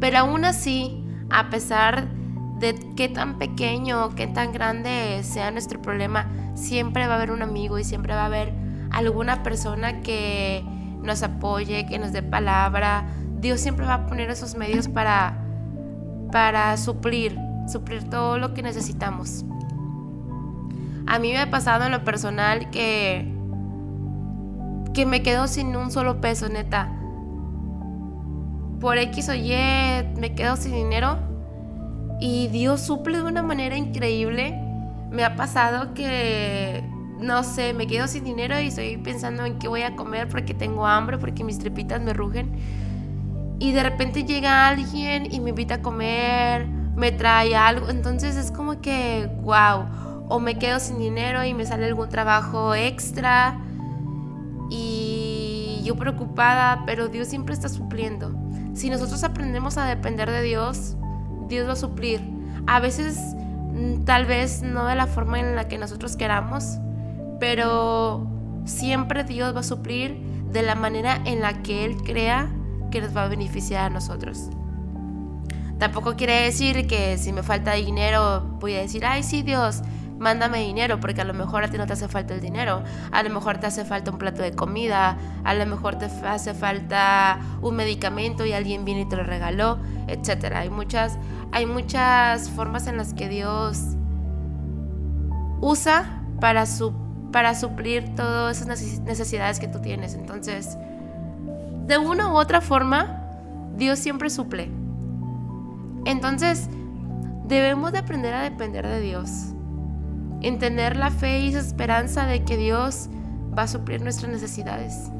Pero 0.00 0.18
aún 0.18 0.44
así, 0.44 1.04
a 1.30 1.50
pesar 1.50 2.08
de 2.58 2.74
qué 2.96 3.08
tan 3.08 3.38
pequeño 3.38 4.06
o 4.06 4.14
qué 4.16 4.26
tan 4.26 4.50
grande 4.50 5.20
sea 5.22 5.52
nuestro 5.52 5.80
problema, 5.80 6.28
siempre 6.54 7.06
va 7.06 7.12
a 7.12 7.16
haber 7.18 7.30
un 7.30 7.42
amigo 7.42 7.78
y 7.78 7.84
siempre 7.84 8.12
va 8.14 8.22
a 8.22 8.26
haber 8.26 8.52
alguna 8.90 9.44
persona 9.44 10.00
que 10.00 10.64
nos 11.00 11.22
apoye, 11.22 11.86
que 11.86 12.00
nos 12.00 12.10
dé 12.10 12.24
palabra. 12.24 13.06
Dios 13.38 13.60
siempre 13.60 13.86
va 13.86 13.94
a 13.94 14.06
poner 14.08 14.30
esos 14.30 14.56
medios 14.56 14.88
para, 14.88 15.44
para 16.32 16.76
suplir, 16.76 17.38
suplir 17.68 18.10
todo 18.10 18.36
lo 18.36 18.52
que 18.52 18.62
necesitamos. 18.64 19.44
A 21.06 21.18
mí 21.18 21.32
me 21.32 21.38
ha 21.38 21.50
pasado 21.50 21.84
en 21.86 21.92
lo 21.92 22.04
personal 22.04 22.70
que 22.70 23.32
que 24.96 25.04
me 25.04 25.22
quedo 25.22 25.46
sin 25.46 25.76
un 25.76 25.90
solo 25.90 26.22
peso, 26.22 26.48
neta. 26.48 26.90
Por 28.80 28.96
X 28.96 29.28
o 29.28 29.34
Y 29.34 29.50
me 30.18 30.34
quedo 30.34 30.56
sin 30.56 30.72
dinero 30.72 31.18
y 32.18 32.48
Dios 32.48 32.80
suple 32.80 33.18
de 33.18 33.24
una 33.24 33.42
manera 33.42 33.76
increíble. 33.76 34.58
Me 35.10 35.22
ha 35.22 35.36
pasado 35.36 35.92
que 35.92 36.82
no 37.20 37.42
sé, 37.42 37.74
me 37.74 37.86
quedo 37.86 38.08
sin 38.08 38.24
dinero 38.24 38.58
y 38.58 38.68
estoy 38.68 38.96
pensando 38.96 39.44
en 39.44 39.58
qué 39.58 39.68
voy 39.68 39.82
a 39.82 39.96
comer 39.96 40.28
porque 40.28 40.54
tengo 40.54 40.86
hambre, 40.86 41.18
porque 41.18 41.44
mis 41.44 41.58
tripitas 41.58 42.00
me 42.00 42.14
rugen. 42.14 42.56
Y 43.58 43.72
de 43.72 43.82
repente 43.82 44.24
llega 44.24 44.66
alguien 44.66 45.30
y 45.30 45.40
me 45.40 45.50
invita 45.50 45.74
a 45.74 45.82
comer, 45.82 46.66
me 46.66 47.12
trae 47.12 47.54
algo. 47.54 47.90
Entonces 47.90 48.34
es 48.36 48.50
como 48.50 48.80
que, 48.80 49.28
wow 49.42 50.05
o 50.28 50.40
me 50.40 50.58
quedo 50.58 50.80
sin 50.80 50.98
dinero 50.98 51.44
y 51.44 51.54
me 51.54 51.66
sale 51.66 51.86
algún 51.86 52.08
trabajo 52.08 52.74
extra 52.74 53.58
y 54.70 55.80
yo 55.84 55.96
preocupada, 55.96 56.82
pero 56.86 57.08
Dios 57.08 57.28
siempre 57.28 57.54
está 57.54 57.68
supliendo. 57.68 58.34
Si 58.74 58.90
nosotros 58.90 59.22
aprendemos 59.24 59.78
a 59.78 59.86
depender 59.86 60.30
de 60.30 60.42
Dios, 60.42 60.96
Dios 61.48 61.68
va 61.68 61.72
a 61.72 61.76
suplir. 61.76 62.20
A 62.66 62.80
veces 62.80 63.18
mm, 63.72 64.04
tal 64.04 64.26
vez 64.26 64.62
no 64.62 64.86
de 64.86 64.96
la 64.96 65.06
forma 65.06 65.38
en 65.38 65.54
la 65.54 65.68
que 65.68 65.78
nosotros 65.78 66.16
queramos, 66.16 66.78
pero 67.38 68.26
siempre 68.64 69.22
Dios 69.24 69.54
va 69.54 69.60
a 69.60 69.64
suplir 69.64 70.20
de 70.50 70.62
la 70.62 70.74
manera 70.74 71.20
en 71.24 71.40
la 71.40 71.62
que 71.62 71.84
Él 71.84 71.96
crea 72.02 72.50
que 72.90 73.00
nos 73.00 73.16
va 73.16 73.24
a 73.24 73.28
beneficiar 73.28 73.84
a 73.84 73.90
nosotros. 73.90 74.50
Tampoco 75.78 76.16
quiere 76.16 76.42
decir 76.42 76.86
que 76.86 77.18
si 77.18 77.32
me 77.32 77.42
falta 77.42 77.74
dinero 77.74 78.56
voy 78.60 78.74
a 78.74 78.80
decir, 78.80 79.04
ay 79.04 79.22
sí 79.22 79.42
Dios, 79.42 79.82
mándame 80.18 80.58
dinero, 80.58 81.00
porque 81.00 81.20
a 81.20 81.24
lo 81.24 81.34
mejor 81.34 81.64
a 81.64 81.68
ti 81.68 81.78
no 81.78 81.86
te 81.86 81.92
hace 81.92 82.08
falta 82.08 82.34
el 82.34 82.40
dinero, 82.40 82.82
a 83.12 83.22
lo 83.22 83.30
mejor 83.30 83.58
te 83.58 83.66
hace 83.66 83.84
falta 83.84 84.10
un 84.10 84.18
plato 84.18 84.42
de 84.42 84.52
comida, 84.52 85.16
a 85.44 85.54
lo 85.54 85.66
mejor 85.66 85.96
te 85.96 86.06
hace 86.06 86.54
falta 86.54 87.38
un 87.60 87.76
medicamento 87.76 88.44
y 88.44 88.52
alguien 88.52 88.84
viene 88.84 89.02
y 89.02 89.08
te 89.08 89.16
lo 89.16 89.24
regaló, 89.24 89.78
etc. 90.06 90.54
Hay 90.54 90.70
muchas, 90.70 91.18
hay 91.52 91.66
muchas 91.66 92.50
formas 92.50 92.86
en 92.86 92.96
las 92.96 93.14
que 93.14 93.28
Dios 93.28 93.80
usa 95.60 96.22
para, 96.40 96.64
para 97.32 97.54
suplir 97.54 98.14
todas 98.14 98.60
esas 98.60 99.00
necesidades 99.00 99.60
que 99.60 99.68
tú 99.68 99.80
tienes. 99.80 100.14
Entonces, 100.14 100.76
de 101.86 101.98
una 101.98 102.32
u 102.32 102.36
otra 102.36 102.60
forma, 102.60 103.22
Dios 103.76 103.98
siempre 103.98 104.30
suple. 104.30 104.70
Entonces, 106.04 106.68
debemos 107.46 107.92
de 107.92 107.98
aprender 107.98 108.34
a 108.34 108.42
depender 108.42 108.86
de 108.86 109.00
Dios 109.00 109.55
en 110.42 110.58
tener 110.58 110.96
la 110.96 111.10
fe 111.10 111.40
y 111.40 111.48
esa 111.48 111.60
esperanza 111.60 112.26
de 112.26 112.44
que 112.44 112.56
Dios 112.56 113.08
va 113.56 113.62
a 113.62 113.68
suplir 113.68 114.02
nuestras 114.02 114.30
necesidades. 114.30 115.10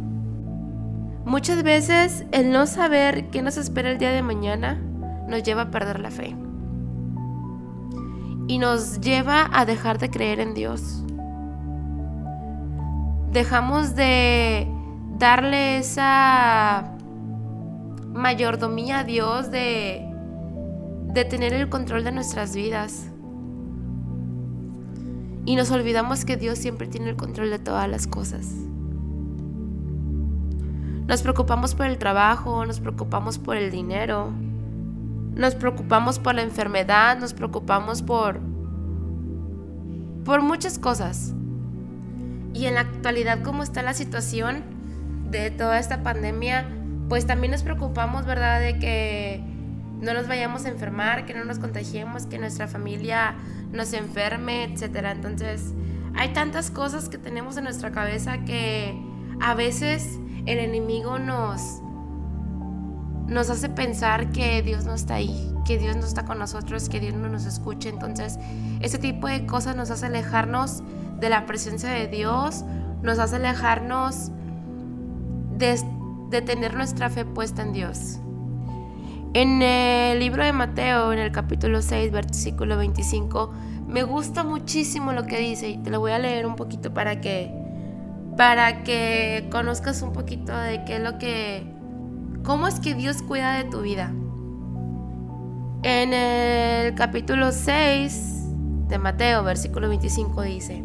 Muchas 1.24 1.62
veces 1.62 2.24
el 2.32 2.52
no 2.52 2.66
saber 2.66 3.30
qué 3.30 3.42
nos 3.42 3.56
espera 3.56 3.90
el 3.90 3.98
día 3.98 4.12
de 4.12 4.22
mañana 4.22 4.80
nos 5.28 5.42
lleva 5.42 5.62
a 5.62 5.70
perder 5.70 5.98
la 5.98 6.10
fe 6.10 6.36
y 8.48 8.58
nos 8.58 9.00
lleva 9.00 9.50
a 9.52 9.64
dejar 9.64 9.98
de 9.98 10.10
creer 10.10 10.40
en 10.40 10.54
Dios. 10.54 11.02
Dejamos 13.32 13.96
de 13.96 14.68
darle 15.18 15.78
esa 15.78 16.92
mayordomía 18.12 19.00
a 19.00 19.04
Dios 19.04 19.50
de, 19.50 20.08
de 21.12 21.24
tener 21.24 21.52
el 21.52 21.68
control 21.68 22.04
de 22.04 22.12
nuestras 22.12 22.54
vidas. 22.54 23.10
Y 25.46 25.54
nos 25.54 25.70
olvidamos 25.70 26.24
que 26.24 26.36
Dios 26.36 26.58
siempre 26.58 26.88
tiene 26.88 27.08
el 27.08 27.16
control 27.16 27.50
de 27.50 27.60
todas 27.60 27.88
las 27.88 28.08
cosas. 28.08 28.46
Nos 31.06 31.22
preocupamos 31.22 31.76
por 31.76 31.86
el 31.86 31.98
trabajo, 31.98 32.66
nos 32.66 32.80
preocupamos 32.80 33.38
por 33.38 33.56
el 33.56 33.70
dinero, 33.70 34.32
nos 35.36 35.54
preocupamos 35.54 36.18
por 36.18 36.34
la 36.34 36.42
enfermedad, 36.42 37.18
nos 37.18 37.32
preocupamos 37.32 38.02
por 38.02 38.40
por 40.24 40.42
muchas 40.42 40.80
cosas. 40.80 41.32
Y 42.52 42.66
en 42.66 42.74
la 42.74 42.80
actualidad 42.80 43.42
como 43.42 43.62
está 43.62 43.82
la 43.82 43.94
situación 43.94 44.64
de 45.30 45.52
toda 45.52 45.78
esta 45.78 46.02
pandemia, 46.02 46.66
pues 47.08 47.24
también 47.24 47.52
nos 47.52 47.62
preocupamos, 47.62 48.26
¿verdad?, 48.26 48.60
de 48.60 48.80
que 48.80 49.44
no 50.00 50.14
nos 50.14 50.28
vayamos 50.28 50.64
a 50.64 50.68
enfermar, 50.68 51.26
que 51.26 51.34
no 51.34 51.44
nos 51.44 51.58
contagiemos, 51.58 52.26
que 52.26 52.38
nuestra 52.38 52.68
familia 52.68 53.34
nos 53.72 53.92
enferme, 53.92 54.64
etc. 54.64 55.06
Entonces, 55.12 55.72
hay 56.14 56.32
tantas 56.32 56.70
cosas 56.70 57.08
que 57.08 57.18
tenemos 57.18 57.56
en 57.56 57.64
nuestra 57.64 57.92
cabeza 57.92 58.44
que 58.44 59.00
a 59.40 59.54
veces 59.54 60.18
el 60.46 60.58
enemigo 60.58 61.18
nos 61.18 61.80
nos 63.26 63.50
hace 63.50 63.68
pensar 63.68 64.30
que 64.30 64.62
Dios 64.62 64.84
no 64.84 64.94
está 64.94 65.16
ahí, 65.16 65.52
que 65.66 65.78
Dios 65.78 65.96
no 65.96 66.04
está 66.04 66.24
con 66.24 66.38
nosotros, 66.38 66.88
que 66.88 67.00
Dios 67.00 67.14
no 67.14 67.28
nos 67.28 67.44
escucha. 67.44 67.88
Entonces, 67.88 68.38
ese 68.80 68.98
tipo 68.98 69.26
de 69.26 69.46
cosas 69.46 69.74
nos 69.74 69.90
hace 69.90 70.06
alejarnos 70.06 70.84
de 71.18 71.28
la 71.28 71.44
presencia 71.44 71.90
de 71.90 72.06
Dios, 72.06 72.64
nos 73.02 73.18
hace 73.18 73.36
alejarnos 73.36 74.30
de 75.58 76.42
tener 76.42 76.74
nuestra 76.74 77.10
fe 77.10 77.24
puesta 77.24 77.62
en 77.62 77.72
Dios. 77.72 78.20
En 79.36 79.60
el 79.60 80.18
libro 80.18 80.42
de 80.42 80.54
Mateo, 80.54 81.12
en 81.12 81.18
el 81.18 81.30
capítulo 81.30 81.82
6, 81.82 82.10
versículo 82.10 82.78
25, 82.78 83.52
me 83.86 84.02
gusta 84.02 84.44
muchísimo 84.44 85.12
lo 85.12 85.26
que 85.26 85.38
dice 85.38 85.68
y 85.68 85.76
te 85.76 85.90
lo 85.90 86.00
voy 86.00 86.12
a 86.12 86.18
leer 86.18 86.46
un 86.46 86.56
poquito 86.56 86.94
para 86.94 87.20
que 87.20 87.52
para 88.38 88.82
que 88.82 89.46
conozcas 89.52 90.00
un 90.00 90.14
poquito 90.14 90.56
de 90.56 90.84
qué 90.84 90.96
es 90.96 91.02
lo 91.02 91.18
que 91.18 91.70
cómo 92.44 92.66
es 92.66 92.80
que 92.80 92.94
Dios 92.94 93.20
cuida 93.20 93.58
de 93.58 93.64
tu 93.64 93.82
vida. 93.82 94.10
En 95.82 96.14
el 96.14 96.94
capítulo 96.94 97.52
6 97.52 98.88
de 98.88 98.96
Mateo, 98.96 99.44
versículo 99.44 99.90
25 99.90 100.40
dice: 100.44 100.82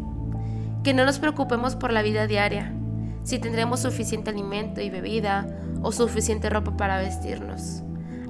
Que 0.84 0.92
no 0.92 1.06
nos 1.06 1.18
preocupemos 1.18 1.74
por 1.74 1.90
la 1.90 2.02
vida 2.02 2.26
diaria, 2.26 2.70
si 3.24 3.38
tendremos 3.38 3.80
suficiente 3.80 4.28
alimento 4.28 4.82
y 4.82 4.90
bebida 4.90 5.46
o 5.80 5.90
suficiente 5.90 6.50
ropa 6.50 6.76
para 6.76 6.98
vestirnos 6.98 7.82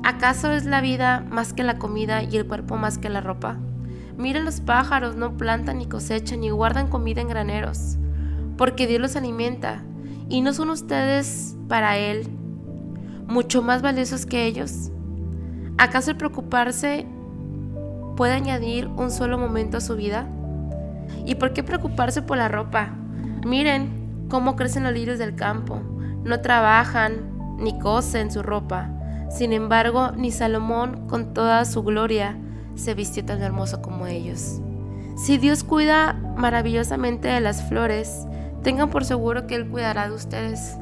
¿Acaso 0.04 0.50
es 0.50 0.64
la 0.64 0.80
vida 0.80 1.24
más 1.30 1.52
que 1.52 1.62
la 1.62 1.78
comida 1.78 2.24
y 2.24 2.36
el 2.36 2.46
cuerpo 2.46 2.76
más 2.76 2.98
que 2.98 3.08
la 3.08 3.20
ropa? 3.20 3.58
Miren 4.18 4.44
los 4.44 4.60
pájaros, 4.60 5.14
no 5.14 5.36
plantan 5.36 5.78
ni 5.78 5.86
cosechan 5.86 6.40
ni 6.40 6.50
guardan 6.50 6.88
comida 6.88 7.20
en 7.20 7.28
graneros, 7.28 7.98
porque 8.56 8.88
Dios 8.88 9.00
los 9.00 9.14
alimenta. 9.14 9.82
¿Y 10.28 10.40
no 10.40 10.54
son 10.54 10.70
ustedes 10.70 11.56
para 11.68 11.98
Él 11.98 12.28
mucho 13.28 13.62
más 13.62 13.80
valiosos 13.80 14.26
que 14.26 14.44
ellos? 14.46 14.90
¿Acaso 15.78 16.10
el 16.10 16.16
preocuparse 16.16 17.06
puede 18.16 18.32
añadir 18.32 18.88
un 18.88 19.10
solo 19.10 19.38
momento 19.38 19.76
a 19.76 19.80
su 19.80 19.94
vida? 19.94 20.26
¿Y 21.26 21.36
por 21.36 21.52
qué 21.52 21.62
preocuparse 21.62 22.22
por 22.22 22.38
la 22.38 22.48
ropa? 22.48 22.90
Miren 23.46 24.26
cómo 24.28 24.56
crecen 24.56 24.82
los 24.82 24.92
lirios 24.92 25.18
del 25.18 25.36
campo. 25.36 25.80
No 26.24 26.40
trabajan 26.40 27.56
ni 27.58 27.78
cosen 27.78 28.32
su 28.32 28.42
ropa. 28.42 28.90
Sin 29.32 29.54
embargo, 29.54 30.12
ni 30.12 30.30
Salomón, 30.30 31.08
con 31.08 31.32
toda 31.32 31.64
su 31.64 31.82
gloria, 31.82 32.36
se 32.74 32.92
vistió 32.94 33.24
tan 33.24 33.40
hermoso 33.40 33.80
como 33.80 34.06
ellos. 34.06 34.60
Si 35.16 35.38
Dios 35.38 35.64
cuida 35.64 36.12
maravillosamente 36.36 37.28
de 37.28 37.40
las 37.40 37.66
flores, 37.66 38.26
tengan 38.62 38.90
por 38.90 39.04
seguro 39.04 39.46
que 39.46 39.54
Él 39.54 39.68
cuidará 39.68 40.08
de 40.08 40.14
ustedes. 40.14 40.76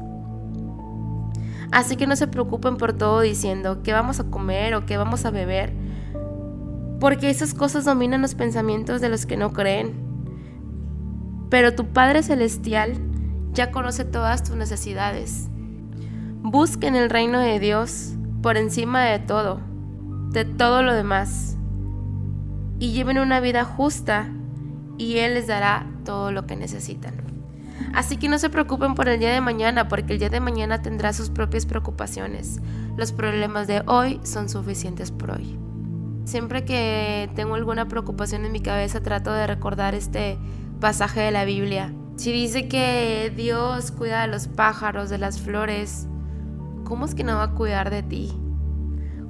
Así 1.71 1.95
que 1.95 2.07
no 2.07 2.17
se 2.17 2.27
preocupen 2.27 2.75
por 2.75 2.91
todo 2.91 3.21
diciendo 3.21 3.81
qué 3.83 3.93
vamos 3.93 4.19
a 4.19 4.25
comer 4.25 4.75
o 4.75 4.85
qué 4.85 4.97
vamos 4.97 5.23
a 5.23 5.31
beber, 5.31 5.73
porque 6.99 7.29
esas 7.29 7.53
cosas 7.53 7.85
dominan 7.85 8.21
los 8.21 8.35
pensamientos 8.35 8.99
de 8.99 9.07
los 9.07 9.25
que 9.25 9.37
no 9.37 9.53
creen. 9.53 9.93
Pero 11.49 11.73
tu 11.73 11.87
Padre 11.87 12.21
Celestial 12.21 12.97
ya 13.53 13.71
conoce 13.71 14.03
todas 14.03 14.43
tus 14.43 14.57
necesidades. 14.57 15.49
Busquen 16.41 16.95
el 16.95 17.09
reino 17.09 17.39
de 17.39 17.59
Dios 17.59 18.15
por 18.41 18.57
encima 18.57 19.03
de 19.03 19.19
todo, 19.19 19.61
de 20.31 20.45
todo 20.45 20.81
lo 20.83 20.93
demás, 20.93 21.57
y 22.79 22.91
lleven 22.91 23.19
una 23.19 23.39
vida 23.39 23.63
justa 23.63 24.29
y 24.97 25.17
Él 25.17 25.35
les 25.35 25.47
dará 25.47 25.85
todo 26.03 26.31
lo 26.31 26.47
que 26.47 26.55
necesitan. 26.55 27.13
Así 27.93 28.17
que 28.17 28.29
no 28.29 28.39
se 28.39 28.49
preocupen 28.49 28.95
por 28.95 29.09
el 29.09 29.19
día 29.19 29.31
de 29.31 29.41
mañana, 29.41 29.87
porque 29.87 30.13
el 30.13 30.19
día 30.19 30.29
de 30.29 30.39
mañana 30.39 30.81
tendrá 30.81 31.13
sus 31.13 31.29
propias 31.29 31.65
preocupaciones. 31.65 32.59
Los 32.97 33.11
problemas 33.11 33.67
de 33.67 33.83
hoy 33.85 34.19
son 34.23 34.49
suficientes 34.49 35.11
por 35.11 35.31
hoy. 35.31 35.57
Siempre 36.23 36.63
que 36.63 37.29
tengo 37.35 37.55
alguna 37.55 37.87
preocupación 37.87 38.45
en 38.45 38.51
mi 38.51 38.61
cabeza 38.61 39.01
trato 39.01 39.33
de 39.33 39.47
recordar 39.47 39.95
este 39.95 40.37
pasaje 40.79 41.19
de 41.19 41.31
la 41.31 41.45
Biblia. 41.45 41.93
Si 42.15 42.31
dice 42.31 42.67
que 42.67 43.33
Dios 43.35 43.91
cuida 43.91 44.21
de 44.21 44.27
los 44.27 44.47
pájaros, 44.47 45.09
de 45.09 45.17
las 45.17 45.41
flores, 45.41 46.07
¿cómo 46.91 47.05
es 47.05 47.15
que 47.15 47.23
no 47.23 47.37
va 47.37 47.43
a 47.43 47.51
cuidar 47.51 47.89
de 47.89 48.03
ti? 48.03 48.33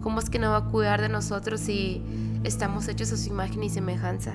¿Cómo 0.01 0.17
es 0.17 0.31
que 0.31 0.39
no 0.39 0.49
va 0.49 0.57
a 0.57 0.65
cuidar 0.69 0.99
de 0.99 1.09
nosotros 1.09 1.61
si 1.61 2.03
estamos 2.43 2.87
hechos 2.87 3.11
a 3.13 3.17
su 3.17 3.29
imagen 3.29 3.61
y 3.61 3.69
semejanza? 3.69 4.33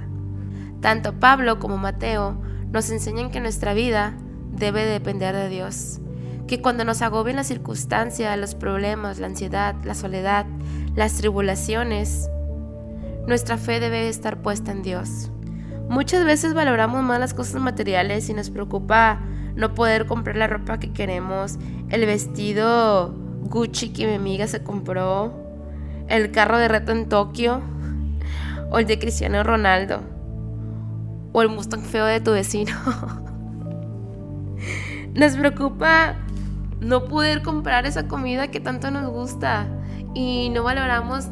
Tanto 0.80 1.18
Pablo 1.18 1.58
como 1.58 1.76
Mateo 1.76 2.40
nos 2.70 2.88
enseñan 2.88 3.32
que 3.32 3.40
nuestra 3.40 3.74
vida 3.74 4.16
debe 4.52 4.84
depender 4.84 5.34
de 5.34 5.48
Dios, 5.48 5.98
que 6.46 6.62
cuando 6.62 6.84
nos 6.84 7.02
agobien 7.02 7.34
las 7.34 7.48
circunstancias, 7.48 8.38
los 8.38 8.54
problemas, 8.54 9.18
la 9.18 9.26
ansiedad, 9.26 9.74
la 9.82 9.96
soledad, 9.96 10.46
las 10.94 11.14
tribulaciones, 11.14 12.30
nuestra 13.26 13.58
fe 13.58 13.80
debe 13.80 14.08
estar 14.08 14.40
puesta 14.40 14.70
en 14.70 14.84
Dios. 14.84 15.32
Muchas 15.88 16.24
veces 16.24 16.54
valoramos 16.54 17.02
más 17.02 17.18
las 17.18 17.34
cosas 17.34 17.60
materiales 17.60 18.28
y 18.28 18.34
nos 18.34 18.50
preocupa 18.50 19.18
no 19.56 19.74
poder 19.74 20.06
comprar 20.06 20.36
la 20.36 20.46
ropa 20.46 20.78
que 20.78 20.92
queremos, 20.92 21.58
el 21.88 22.06
vestido 22.06 23.14
Gucci 23.44 23.88
que 23.90 24.06
mi 24.06 24.14
amiga 24.14 24.46
se 24.46 24.62
compró, 24.62 25.32
el 26.08 26.30
carro 26.30 26.58
de 26.58 26.68
reto 26.68 26.92
en 26.92 27.08
Tokio, 27.08 27.60
o 28.70 28.78
el 28.78 28.86
de 28.86 28.98
Cristiano 28.98 29.42
Ronaldo, 29.42 30.00
o 31.32 31.42
el 31.42 31.48
Mustang 31.48 31.82
feo 31.82 32.04
de 32.04 32.20
tu 32.20 32.32
vecino. 32.32 32.72
nos 35.16 35.36
preocupa 35.36 36.16
no 36.80 37.04
poder 37.04 37.42
comprar 37.42 37.86
esa 37.86 38.06
comida 38.06 38.48
que 38.48 38.60
tanto 38.60 38.90
nos 38.90 39.10
gusta. 39.10 39.66
Y 40.14 40.50
no 40.50 40.62
valoramos 40.62 41.26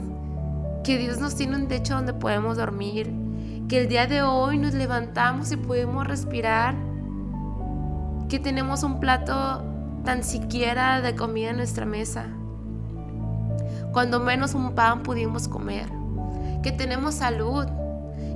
que 0.83 0.99
Dios 0.99 1.19
nos 1.19 1.37
tiene 1.37 1.57
un 1.57 1.69
techo 1.69 1.95
donde 1.95 2.15
podemos 2.15 2.57
dormir. 2.57 3.13
Que 3.69 3.81
el 3.81 3.89
día 3.89 4.07
de 4.07 4.23
hoy 4.23 4.59
nos 4.59 4.75
levantamos 4.75 5.53
y 5.53 5.57
podemos 5.57 6.07
respirar, 6.07 6.75
que 8.35 8.41
tenemos 8.41 8.83
un 8.83 8.99
plato 8.99 9.63
tan 10.05 10.25
siquiera 10.25 11.01
de 11.01 11.15
comida 11.15 11.51
en 11.51 11.57
nuestra 11.57 11.87
mesa, 11.87 12.27
cuando 13.93 14.19
menos 14.19 14.55
un 14.55 14.75
pan 14.75 15.05
pudimos 15.05 15.47
comer, 15.47 15.87
que 16.61 16.73
tenemos 16.73 17.15
salud, 17.15 17.67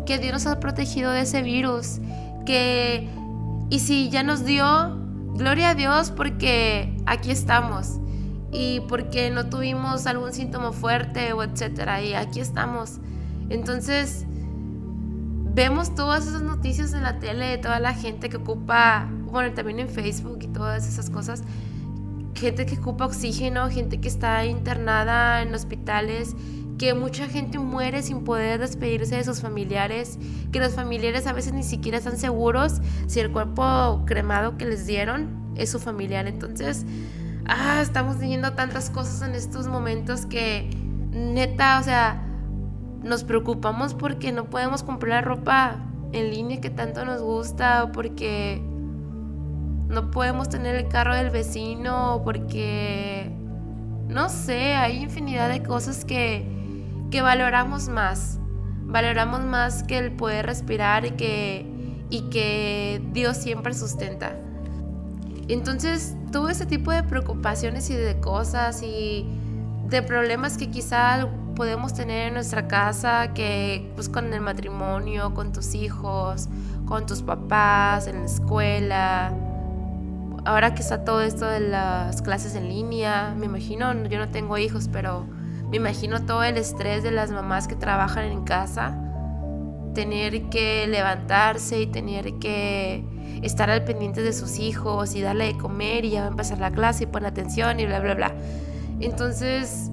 que 0.06 0.18
Dios 0.18 0.34
nos 0.34 0.46
ha 0.46 0.60
protegido 0.60 1.10
de 1.10 1.22
ese 1.22 1.42
virus, 1.42 1.98
que 2.46 3.08
y 3.70 3.80
si 3.80 4.08
ya 4.08 4.22
nos 4.22 4.44
dio, 4.44 4.96
gloria 5.34 5.70
a 5.70 5.74
Dios 5.74 6.12
porque 6.12 6.96
aquí 7.04 7.32
estamos. 7.32 7.98
Y 8.52 8.82
porque 8.88 9.30
no 9.30 9.50
tuvimos 9.50 10.06
algún 10.06 10.32
síntoma 10.32 10.70
fuerte 10.70 11.32
o 11.32 11.42
etcétera 11.42 12.02
y 12.02 12.14
aquí 12.14 12.38
estamos. 12.38 12.98
Entonces, 13.50 14.26
vemos 15.54 15.96
todas 15.96 16.28
esas 16.28 16.42
noticias 16.42 16.92
en 16.92 17.02
la 17.02 17.18
tele 17.18 17.46
de 17.46 17.58
toda 17.58 17.80
la 17.80 17.94
gente 17.94 18.28
que 18.28 18.36
ocupa, 18.36 19.08
bueno, 19.30 19.54
también 19.54 19.78
en 19.80 19.88
Facebook 19.88 20.38
y 20.42 20.48
todas 20.48 20.86
esas 20.86 21.10
cosas, 21.10 21.42
gente 22.34 22.66
que 22.66 22.76
ocupa 22.76 23.06
oxígeno, 23.06 23.68
gente 23.70 24.00
que 24.00 24.08
está 24.08 24.44
internada 24.44 25.42
en 25.42 25.54
hospitales, 25.54 26.34
que 26.78 26.94
mucha 26.94 27.26
gente 27.26 27.58
muere 27.58 28.02
sin 28.02 28.22
poder 28.22 28.60
despedirse 28.60 29.16
de 29.16 29.24
sus 29.24 29.40
familiares, 29.40 30.18
que 30.52 30.60
los 30.60 30.74
familiares 30.74 31.26
a 31.26 31.32
veces 31.32 31.52
ni 31.52 31.64
siquiera 31.64 31.98
están 31.98 32.16
seguros 32.16 32.80
si 33.08 33.20
el 33.20 33.32
cuerpo 33.32 34.04
cremado 34.06 34.56
que 34.56 34.64
les 34.64 34.86
dieron 34.86 35.52
es 35.56 35.70
su 35.70 35.80
familiar. 35.80 36.28
Entonces, 36.28 36.86
ah, 37.46 37.80
estamos 37.82 38.18
teniendo 38.18 38.52
tantas 38.52 38.90
cosas 38.90 39.28
en 39.28 39.34
estos 39.34 39.66
momentos 39.66 40.24
que 40.24 40.70
neta, 41.10 41.80
o 41.80 41.82
sea, 41.82 42.24
nos 43.02 43.24
preocupamos 43.24 43.94
porque 43.94 44.30
no 44.30 44.44
podemos 44.44 44.84
comprar 44.84 45.24
ropa 45.24 45.76
en 46.12 46.30
línea 46.30 46.60
que 46.60 46.70
tanto 46.70 47.04
nos 47.04 47.20
gusta 47.20 47.84
o 47.84 47.92
porque 47.92 48.62
no 49.88 50.10
podemos 50.10 50.48
tener 50.48 50.76
el 50.76 50.88
carro 50.88 51.14
del 51.14 51.30
vecino 51.30 52.20
porque 52.24 53.32
no 54.08 54.28
sé, 54.28 54.74
hay 54.74 55.02
infinidad 55.02 55.48
de 55.48 55.62
cosas 55.62 56.04
que, 56.04 56.46
que 57.10 57.22
valoramos 57.22 57.88
más. 57.88 58.38
Valoramos 58.82 59.40
más 59.40 59.82
que 59.82 59.98
el 59.98 60.12
poder 60.12 60.46
respirar 60.46 61.04
y 61.04 61.10
que, 61.12 61.66
y 62.08 62.22
que 62.30 63.02
Dios 63.12 63.36
siempre 63.36 63.74
sustenta. 63.74 64.34
Entonces, 65.48 66.16
todo 66.32 66.48
ese 66.48 66.66
tipo 66.66 66.90
de 66.90 67.02
preocupaciones 67.02 67.90
y 67.90 67.96
de 67.96 68.18
cosas 68.20 68.82
y 68.82 69.26
de 69.88 70.02
problemas 70.02 70.56
que 70.56 70.70
quizá 70.70 71.28
podemos 71.54 71.92
tener 71.92 72.28
en 72.28 72.34
nuestra 72.34 72.68
casa, 72.68 73.34
que 73.34 73.90
pues 73.94 74.08
con 74.08 74.32
el 74.32 74.40
matrimonio, 74.40 75.34
con 75.34 75.52
tus 75.52 75.74
hijos, 75.74 76.48
con 76.86 77.04
tus 77.04 77.22
papás, 77.22 78.06
en 78.06 78.20
la 78.20 78.26
escuela. 78.26 79.47
Ahora 80.48 80.74
que 80.74 80.80
está 80.80 81.04
todo 81.04 81.20
esto 81.20 81.44
de 81.44 81.60
las 81.60 82.22
clases 82.22 82.54
en 82.54 82.70
línea, 82.70 83.34
me 83.36 83.44
imagino, 83.44 83.92
yo 84.08 84.18
no 84.18 84.30
tengo 84.30 84.56
hijos, 84.56 84.88
pero 84.90 85.26
me 85.68 85.76
imagino 85.76 86.24
todo 86.24 86.42
el 86.42 86.56
estrés 86.56 87.02
de 87.02 87.10
las 87.10 87.30
mamás 87.30 87.68
que 87.68 87.76
trabajan 87.76 88.24
en 88.24 88.44
casa, 88.44 88.96
tener 89.92 90.44
que 90.44 90.86
levantarse 90.86 91.82
y 91.82 91.86
tener 91.86 92.38
que 92.38 93.04
estar 93.42 93.68
al 93.68 93.84
pendiente 93.84 94.22
de 94.22 94.32
sus 94.32 94.58
hijos 94.58 95.14
y 95.14 95.20
darle 95.20 95.52
de 95.52 95.58
comer 95.58 96.06
y 96.06 96.12
ya 96.12 96.20
va 96.20 96.28
a 96.28 96.30
empezar 96.30 96.58
la 96.60 96.70
clase 96.70 97.04
y 97.04 97.06
poner 97.08 97.28
atención 97.28 97.78
y 97.78 97.84
bla, 97.84 98.00
bla, 98.00 98.14
bla. 98.14 98.32
Entonces, 99.00 99.90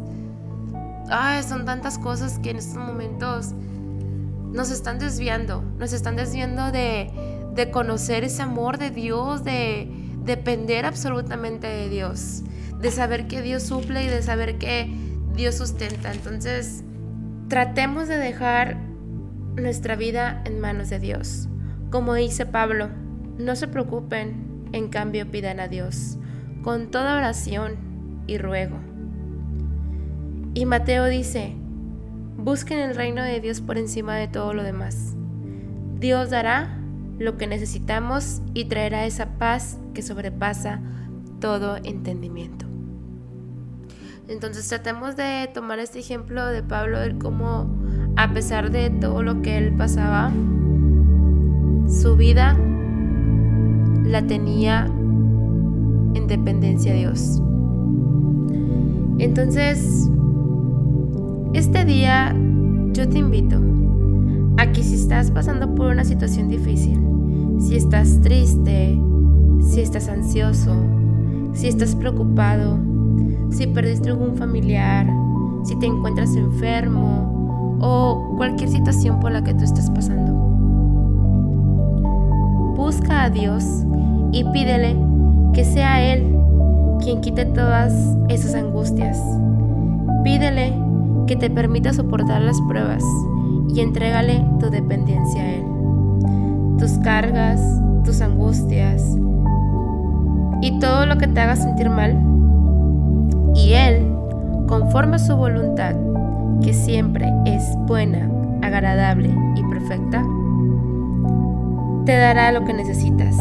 ay, 1.09 1.43
son 1.43 1.65
tantas 1.65 1.97
cosas 1.97 2.39
que 2.39 2.51
en 2.51 2.59
estos 2.59 2.77
momentos 2.77 3.51
nos 4.53 4.71
están 4.71 4.99
desviando, 4.99 5.65
nos 5.77 5.91
están 5.91 6.15
desviando 6.15 6.71
de, 6.71 7.11
de 7.53 7.71
conocer 7.71 8.23
ese 8.23 8.41
amor 8.41 8.77
de 8.77 8.91
Dios, 8.91 9.43
de 9.43 10.04
depender 10.25 10.85
absolutamente 10.85 11.67
de 11.67 11.89
Dios, 11.89 12.43
de 12.79 12.91
saber 12.91 13.27
que 13.27 13.41
Dios 13.41 13.63
suple 13.63 14.03
y 14.03 14.07
de 14.07 14.21
saber 14.21 14.57
que 14.57 14.93
Dios 15.35 15.55
sustenta. 15.55 16.11
Entonces, 16.11 16.83
tratemos 17.47 18.07
de 18.07 18.17
dejar 18.17 18.77
nuestra 19.55 19.95
vida 19.95 20.41
en 20.45 20.59
manos 20.59 20.89
de 20.89 20.99
Dios. 20.99 21.47
Como 21.89 22.13
dice 22.13 22.45
Pablo, 22.45 22.89
no 23.37 23.55
se 23.55 23.67
preocupen, 23.67 24.67
en 24.71 24.89
cambio 24.89 25.29
pidan 25.29 25.59
a 25.59 25.67
Dios, 25.67 26.17
con 26.61 26.89
toda 26.91 27.17
oración 27.17 28.23
y 28.27 28.37
ruego. 28.37 28.77
Y 30.53 30.65
Mateo 30.65 31.05
dice, 31.05 31.55
busquen 32.37 32.79
el 32.79 32.95
reino 32.95 33.21
de 33.23 33.39
Dios 33.39 33.61
por 33.61 33.77
encima 33.77 34.15
de 34.15 34.27
todo 34.27 34.53
lo 34.53 34.63
demás. 34.63 35.15
Dios 35.99 36.29
dará 36.29 36.79
lo 37.17 37.37
que 37.37 37.47
necesitamos 37.47 38.41
y 38.53 38.65
traerá 38.65 39.05
esa 39.05 39.37
paz 39.37 39.79
que 39.93 40.01
sobrepasa 40.01 40.81
todo 41.39 41.77
entendimiento. 41.83 42.65
Entonces 44.27 44.67
tratemos 44.67 45.15
de 45.15 45.49
tomar 45.53 45.79
este 45.79 45.99
ejemplo 45.99 46.45
de 46.47 46.63
Pablo, 46.63 46.99
de 46.99 47.17
cómo 47.17 47.69
a 48.15 48.33
pesar 48.33 48.71
de 48.71 48.89
todo 48.89 49.21
lo 49.21 49.41
que 49.41 49.57
él 49.57 49.75
pasaba, 49.75 50.31
su 51.87 52.15
vida 52.17 52.57
la 54.03 54.25
tenía 54.25 54.85
en 54.85 56.27
dependencia 56.27 56.93
de 56.93 56.99
Dios. 56.99 57.41
Entonces, 59.19 60.09
este 61.53 61.85
día 61.85 62.35
yo 62.93 63.07
te 63.07 63.19
invito 63.19 63.59
a 64.57 64.71
que 64.71 64.83
si 64.83 64.95
estás 64.95 65.31
pasando 65.31 65.75
por 65.75 65.87
una 65.87 66.05
situación 66.05 66.47
difícil, 66.47 66.99
si 67.59 67.75
estás 67.75 68.21
triste, 68.21 68.99
si 69.61 69.81
estás 69.81 70.07
ansioso, 70.07 70.75
si 71.53 71.67
estás 71.67 71.95
preocupado, 71.95 72.77
si 73.49 73.67
perdiste 73.67 74.09
algún 74.09 74.35
familiar, 74.35 75.07
si 75.63 75.77
te 75.79 75.87
encuentras 75.87 76.35
enfermo 76.35 77.77
o 77.81 78.35
cualquier 78.37 78.69
situación 78.69 79.19
por 79.19 79.31
la 79.31 79.43
que 79.43 79.53
tú 79.53 79.63
estés 79.63 79.89
pasando. 79.89 80.33
Busca 82.75 83.23
a 83.23 83.29
Dios 83.29 83.63
y 84.31 84.43
pídele 84.45 84.95
que 85.53 85.65
sea 85.65 86.13
Él 86.13 86.35
quien 87.01 87.21
quite 87.21 87.45
todas 87.45 87.93
esas 88.29 88.55
angustias. 88.55 89.21
Pídele 90.23 90.73
que 91.27 91.35
te 91.35 91.49
permita 91.49 91.93
soportar 91.93 92.41
las 92.41 92.59
pruebas 92.67 93.03
y 93.73 93.81
entrégale 93.81 94.43
tu 94.59 94.69
dependencia 94.69 95.41
a 95.41 95.53
Él. 95.53 95.65
Tus 96.77 96.91
cargas, 96.99 97.61
tus 98.03 98.21
angustias 98.21 99.17
y 100.61 100.79
todo 100.79 101.05
lo 101.05 101.17
que 101.17 101.27
te 101.27 101.39
haga 101.39 101.55
sentir 101.55 101.89
mal. 101.89 102.17
Y 103.55 103.73
Él, 103.73 104.05
conforme 104.67 105.15
a 105.15 105.19
su 105.19 105.35
voluntad, 105.35 105.95
que 106.61 106.73
siempre 106.73 107.31
es 107.45 107.63
buena, 107.87 108.29
agradable 108.61 109.29
y 109.55 109.63
perfecta, 109.63 110.23
te 112.05 112.15
dará 112.15 112.51
lo 112.51 112.65
que 112.65 112.73
necesitas 112.73 113.35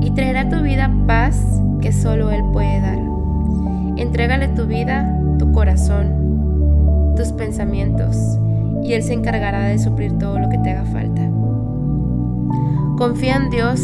y 0.00 0.10
traerá 0.10 0.42
a 0.42 0.48
tu 0.48 0.62
vida 0.62 0.90
paz 1.06 1.62
que 1.80 1.92
solo 1.92 2.30
Él 2.30 2.42
puede 2.52 2.80
dar. 2.80 2.98
Entrégale 3.96 4.48
tu 4.48 4.66
vida, 4.66 5.18
tu 5.38 5.52
corazón, 5.52 7.14
tus 7.16 7.32
pensamientos 7.32 8.38
y 8.84 8.92
Él 8.92 9.02
se 9.02 9.14
encargará 9.14 9.64
de 9.64 9.78
suplir 9.78 10.18
todo 10.18 10.38
lo 10.38 10.48
que 10.48 10.58
te 10.58 10.70
haga 10.70 10.84
falta. 10.84 11.22
Confía 12.98 13.36
en 13.36 13.50
Dios, 13.50 13.80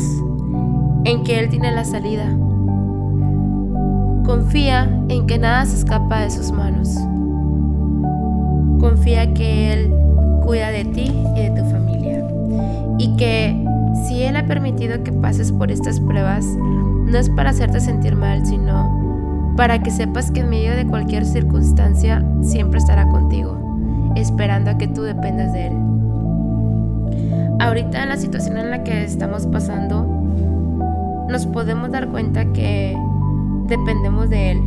en 1.04 1.24
que 1.24 1.40
Él 1.40 1.48
tiene 1.48 1.72
la 1.72 1.84
salida. 1.84 2.26
Confía 4.24 4.88
en 5.08 5.26
que 5.26 5.38
nada 5.38 5.64
se 5.64 5.76
escapa 5.76 6.20
de 6.20 6.30
sus 6.30 6.52
manos. 6.52 6.96
Confía 8.78 9.32
que 9.34 9.72
Él 9.72 9.94
cuida 10.44 10.70
de 10.70 10.84
ti 10.84 11.12
y 11.36 11.40
de 11.40 11.50
tu 11.50 11.64
familia. 11.70 12.24
Y 12.98 13.16
que 13.16 13.64
si 14.06 14.22
Él 14.22 14.36
ha 14.36 14.46
permitido 14.46 15.02
que 15.02 15.12
pases 15.12 15.50
por 15.50 15.70
estas 15.70 15.98
pruebas, 15.98 16.44
no 16.46 17.18
es 17.18 17.28
para 17.30 17.50
hacerte 17.50 17.80
sentir 17.80 18.14
mal, 18.14 18.46
sino 18.46 19.54
para 19.56 19.82
que 19.82 19.90
sepas 19.90 20.30
que 20.30 20.40
en 20.40 20.50
medio 20.50 20.76
de 20.76 20.86
cualquier 20.86 21.24
circunstancia 21.24 22.24
siempre 22.42 22.78
estará 22.78 23.08
contigo, 23.08 23.69
esperando 24.16 24.70
a 24.70 24.79
que 24.79 24.88
tú 24.88 25.03
dependas 25.03 25.53
de 25.53 25.68
Él. 25.68 25.73
Ahorita 27.61 28.03
en 28.03 28.09
la 28.09 28.16
situación 28.16 28.59
en 28.59 28.70
la 28.70 28.83
que 28.83 29.05
estamos 29.05 29.46
pasando, 29.46 30.07
nos 31.29 31.46
podemos 31.46 31.90
dar 31.90 32.09
cuenta 32.09 32.53
que 32.53 32.96
dependemos 33.66 34.31
de 34.31 34.53
Él, 34.53 34.61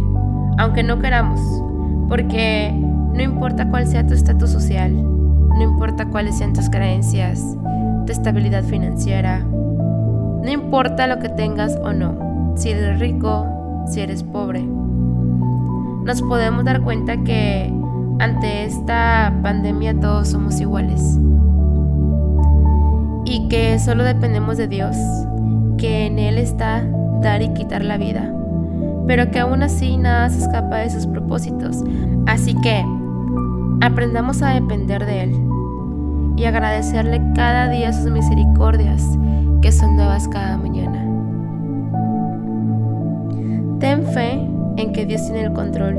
aunque 0.57 0.83
no 0.83 0.99
queramos, 0.99 1.41
porque 2.07 2.71
no 2.71 3.21
importa 3.21 3.69
cuál 3.69 3.87
sea 3.87 4.05
tu 4.05 4.13
estatus 4.13 4.49
social, 4.49 4.93
no 4.93 5.61
importa 5.61 6.05
cuáles 6.05 6.37
sean 6.37 6.53
tus 6.53 6.69
creencias, 6.69 7.43
tu 8.05 8.11
estabilidad 8.11 8.63
financiera, 8.63 9.39
no 9.39 10.49
importa 10.49 11.07
lo 11.07 11.19
que 11.19 11.29
tengas 11.29 11.77
o 11.83 11.93
no, 11.93 12.53
si 12.55 12.69
eres 12.69 12.99
rico, 12.99 13.45
si 13.87 14.01
eres 14.01 14.23
pobre. 14.23 14.63
Nos 16.05 16.21
podemos 16.21 16.65
dar 16.65 16.81
cuenta 16.81 17.17
que 17.23 17.73
ante 18.19 18.65
esta 18.65 19.33
pandemia 19.41 19.99
todos 19.99 20.29
somos 20.29 20.59
iguales. 20.59 21.19
y 23.25 23.47
que 23.47 23.79
solo 23.79 24.03
dependemos 24.03 24.57
de 24.57 24.67
Dios, 24.67 24.95
que 25.77 26.05
en 26.05 26.19
Él 26.19 26.37
está 26.37 26.85
dar 27.21 27.41
y 27.41 27.49
quitar 27.49 27.83
la 27.83 27.97
vida, 27.97 28.31
pero 29.07 29.31
que 29.31 29.39
aún 29.39 29.63
así 29.63 29.97
nada 29.97 30.29
se 30.29 30.43
escapa 30.43 30.77
de 30.77 30.89
sus 30.89 31.07
propósitos. 31.07 31.83
Así 32.27 32.55
que 32.61 32.85
aprendamos 33.81 34.41
a 34.41 34.49
depender 34.49 35.05
de 35.05 35.23
Él 35.23 35.35
y 36.37 36.45
agradecerle 36.45 37.21
cada 37.33 37.69
día 37.69 37.93
sus 37.93 38.11
misericordias 38.11 39.17
que 39.61 39.71
son 39.71 39.95
nuevas 39.95 40.27
cada 40.27 40.57
mañana. 40.57 40.99
Ten 43.79 44.03
fe 44.03 44.33
en 44.77 44.93
que 44.93 45.05
Dios 45.05 45.23
tiene 45.25 45.45
el 45.45 45.53
control. 45.53 45.97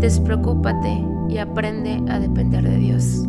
Despreocúpate 0.00 1.07
y 1.28 1.38
aprende 1.38 2.02
a 2.08 2.18
depender 2.18 2.64
de 2.64 2.76
Dios. 2.76 3.26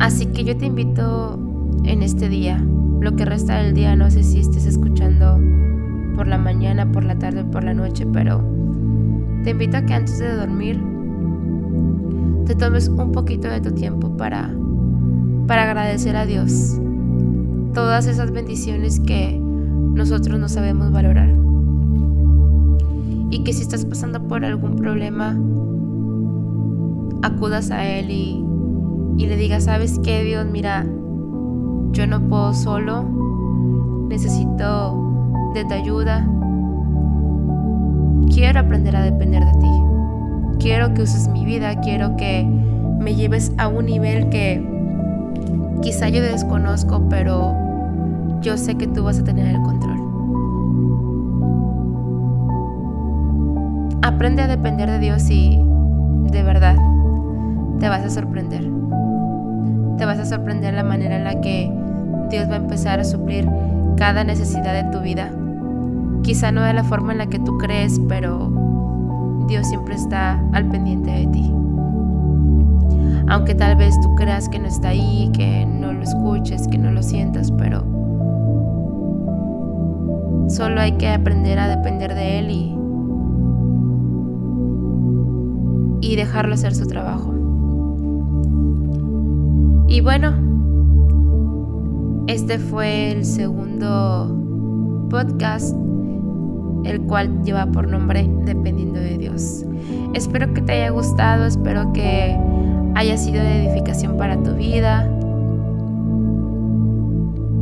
Así 0.00 0.26
que 0.26 0.44
yo 0.44 0.56
te 0.56 0.66
invito 0.66 1.38
en 1.84 2.02
este 2.02 2.28
día, 2.28 2.62
lo 3.00 3.16
que 3.16 3.24
resta 3.24 3.56
del 3.58 3.74
día, 3.74 3.96
no 3.96 4.10
sé 4.10 4.22
si 4.22 4.40
estés 4.40 4.66
escuchando 4.66 5.40
por 6.14 6.26
la 6.26 6.38
mañana, 6.38 6.90
por 6.90 7.04
la 7.04 7.18
tarde 7.18 7.44
por 7.44 7.64
la 7.64 7.74
noche, 7.74 8.06
pero 8.12 8.42
te 9.42 9.50
invito 9.50 9.76
a 9.76 9.82
que 9.82 9.94
antes 9.94 10.18
de 10.18 10.34
dormir 10.34 10.80
te 12.46 12.54
tomes 12.54 12.88
un 12.88 13.12
poquito 13.12 13.48
de 13.48 13.60
tu 13.60 13.72
tiempo 13.72 14.16
para, 14.16 14.54
para 15.46 15.64
agradecer 15.64 16.16
a 16.16 16.26
Dios 16.26 16.78
todas 17.74 18.06
esas 18.06 18.30
bendiciones 18.30 19.00
que 19.00 19.38
nosotros 19.38 20.38
no 20.38 20.48
sabemos 20.48 20.92
valorar. 20.92 21.34
Y 23.30 23.42
que 23.42 23.52
si 23.52 23.62
estás 23.62 23.84
pasando 23.84 24.22
por 24.28 24.44
algún 24.44 24.76
problema, 24.76 25.36
acudas 27.24 27.70
a 27.70 27.84
Él 27.86 28.10
y, 28.10 28.44
y 29.16 29.26
le 29.26 29.36
digas, 29.36 29.64
¿sabes 29.64 29.98
qué, 30.04 30.22
Dios? 30.22 30.46
Mira, 30.46 30.84
yo 31.92 32.06
no 32.06 32.20
puedo 32.28 32.52
solo, 32.52 33.02
necesito 34.08 35.50
de 35.54 35.64
tu 35.64 35.72
ayuda. 35.72 36.28
Quiero 38.32 38.60
aprender 38.60 38.94
a 38.96 39.02
depender 39.02 39.42
de 39.44 39.52
ti. 39.52 39.70
Quiero 40.58 40.92
que 40.92 41.02
uses 41.02 41.28
mi 41.28 41.44
vida, 41.44 41.80
quiero 41.80 42.14
que 42.16 42.44
me 42.44 43.14
lleves 43.14 43.52
a 43.56 43.68
un 43.68 43.86
nivel 43.86 44.28
que 44.28 44.62
quizá 45.80 46.08
yo 46.10 46.20
desconozco, 46.22 47.08
pero 47.08 47.54
yo 48.42 48.56
sé 48.58 48.74
que 48.76 48.86
tú 48.86 49.04
vas 49.04 49.18
a 49.18 49.24
tener 49.24 49.46
el 49.46 49.62
control. 49.62 49.98
Aprende 54.02 54.42
a 54.42 54.46
depender 54.46 54.90
de 54.90 54.98
Dios 54.98 55.30
y 55.30 55.58
de 56.30 56.42
verdad 56.42 56.76
te 57.80 57.88
vas 57.88 58.04
a 58.04 58.10
sorprender. 58.10 58.62
Te 59.98 60.04
vas 60.04 60.18
a 60.18 60.24
sorprender 60.24 60.74
la 60.74 60.84
manera 60.84 61.16
en 61.16 61.24
la 61.24 61.40
que 61.40 61.72
Dios 62.30 62.48
va 62.48 62.54
a 62.54 62.58
empezar 62.58 63.00
a 63.00 63.04
suplir 63.04 63.48
cada 63.96 64.24
necesidad 64.24 64.74
de 64.74 64.90
tu 64.90 65.02
vida 65.02 65.30
Quizá 66.24 66.50
no 66.50 66.62
de 66.62 66.72
la 66.72 66.84
forma 66.84 67.12
en 67.12 67.18
la 67.18 67.26
que 67.26 67.38
tú 67.38 67.58
crees, 67.58 68.00
pero 68.08 69.44
Dios 69.46 69.66
siempre 69.66 69.94
está 69.94 70.42
al 70.54 70.66
pendiente 70.70 71.10
de 71.10 71.26
ti. 71.26 71.52
Aunque 73.28 73.54
tal 73.54 73.76
vez 73.76 73.94
tú 74.00 74.14
creas 74.14 74.48
que 74.48 74.58
no 74.58 74.66
está 74.66 74.88
ahí, 74.88 75.30
que 75.34 75.66
no 75.66 75.92
lo 75.92 76.02
escuches, 76.02 76.66
que 76.66 76.78
no 76.78 76.92
lo 76.92 77.02
sientas, 77.02 77.52
pero 77.52 77.84
solo 80.48 80.80
hay 80.80 80.92
que 80.92 81.08
aprender 81.08 81.58
a 81.58 81.68
depender 81.68 82.14
de 82.14 82.38
Él 82.38 82.50
y, 82.50 82.74
y 86.00 86.16
dejarlo 86.16 86.54
hacer 86.54 86.74
su 86.74 86.86
trabajo. 86.86 87.33
Y 89.86 90.00
bueno, 90.00 90.34
este 92.26 92.58
fue 92.58 93.12
el 93.12 93.24
segundo 93.24 95.06
podcast 95.10 95.76
el 96.84 97.00
cual 97.02 97.42
lleva 97.44 97.66
por 97.66 97.88
nombre 97.88 98.28
Dependiendo 98.44 99.00
de 99.00 99.18
Dios. 99.18 99.64
Espero 100.14 100.52
que 100.52 100.60
te 100.60 100.72
haya 100.72 100.90
gustado, 100.90 101.46
espero 101.46 101.92
que 101.92 102.36
haya 102.94 103.16
sido 103.16 103.42
de 103.42 103.66
edificación 103.66 104.16
para 104.16 104.42
tu 104.42 104.54
vida 104.54 105.08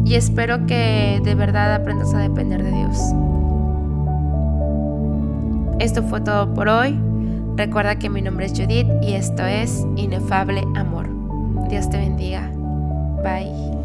y 0.05 0.15
espero 0.15 0.67
que 0.67 1.21
de 1.25 1.35
verdad 1.35 1.75
aprendas 1.75 2.13
a 2.15 2.19
depender 2.19 2.63
de 2.63 2.71
Dios. 2.71 2.99
Esto 5.79 6.03
fue 6.03 6.21
todo 6.21 6.53
por 6.55 6.69
hoy. 6.69 6.99
Recuerda 7.57 7.97
que 7.97 8.09
mi 8.09 8.23
nombre 8.23 8.47
es 8.47 8.53
Judith 8.53 8.87
y 9.03 9.15
esto 9.15 9.45
es 9.45 9.87
Inefable 9.97 10.65
Amor. 10.75 11.12
Dios 11.73 11.89
te 11.89 11.97
bendiga. 11.97 12.51
Bye. 13.23 13.82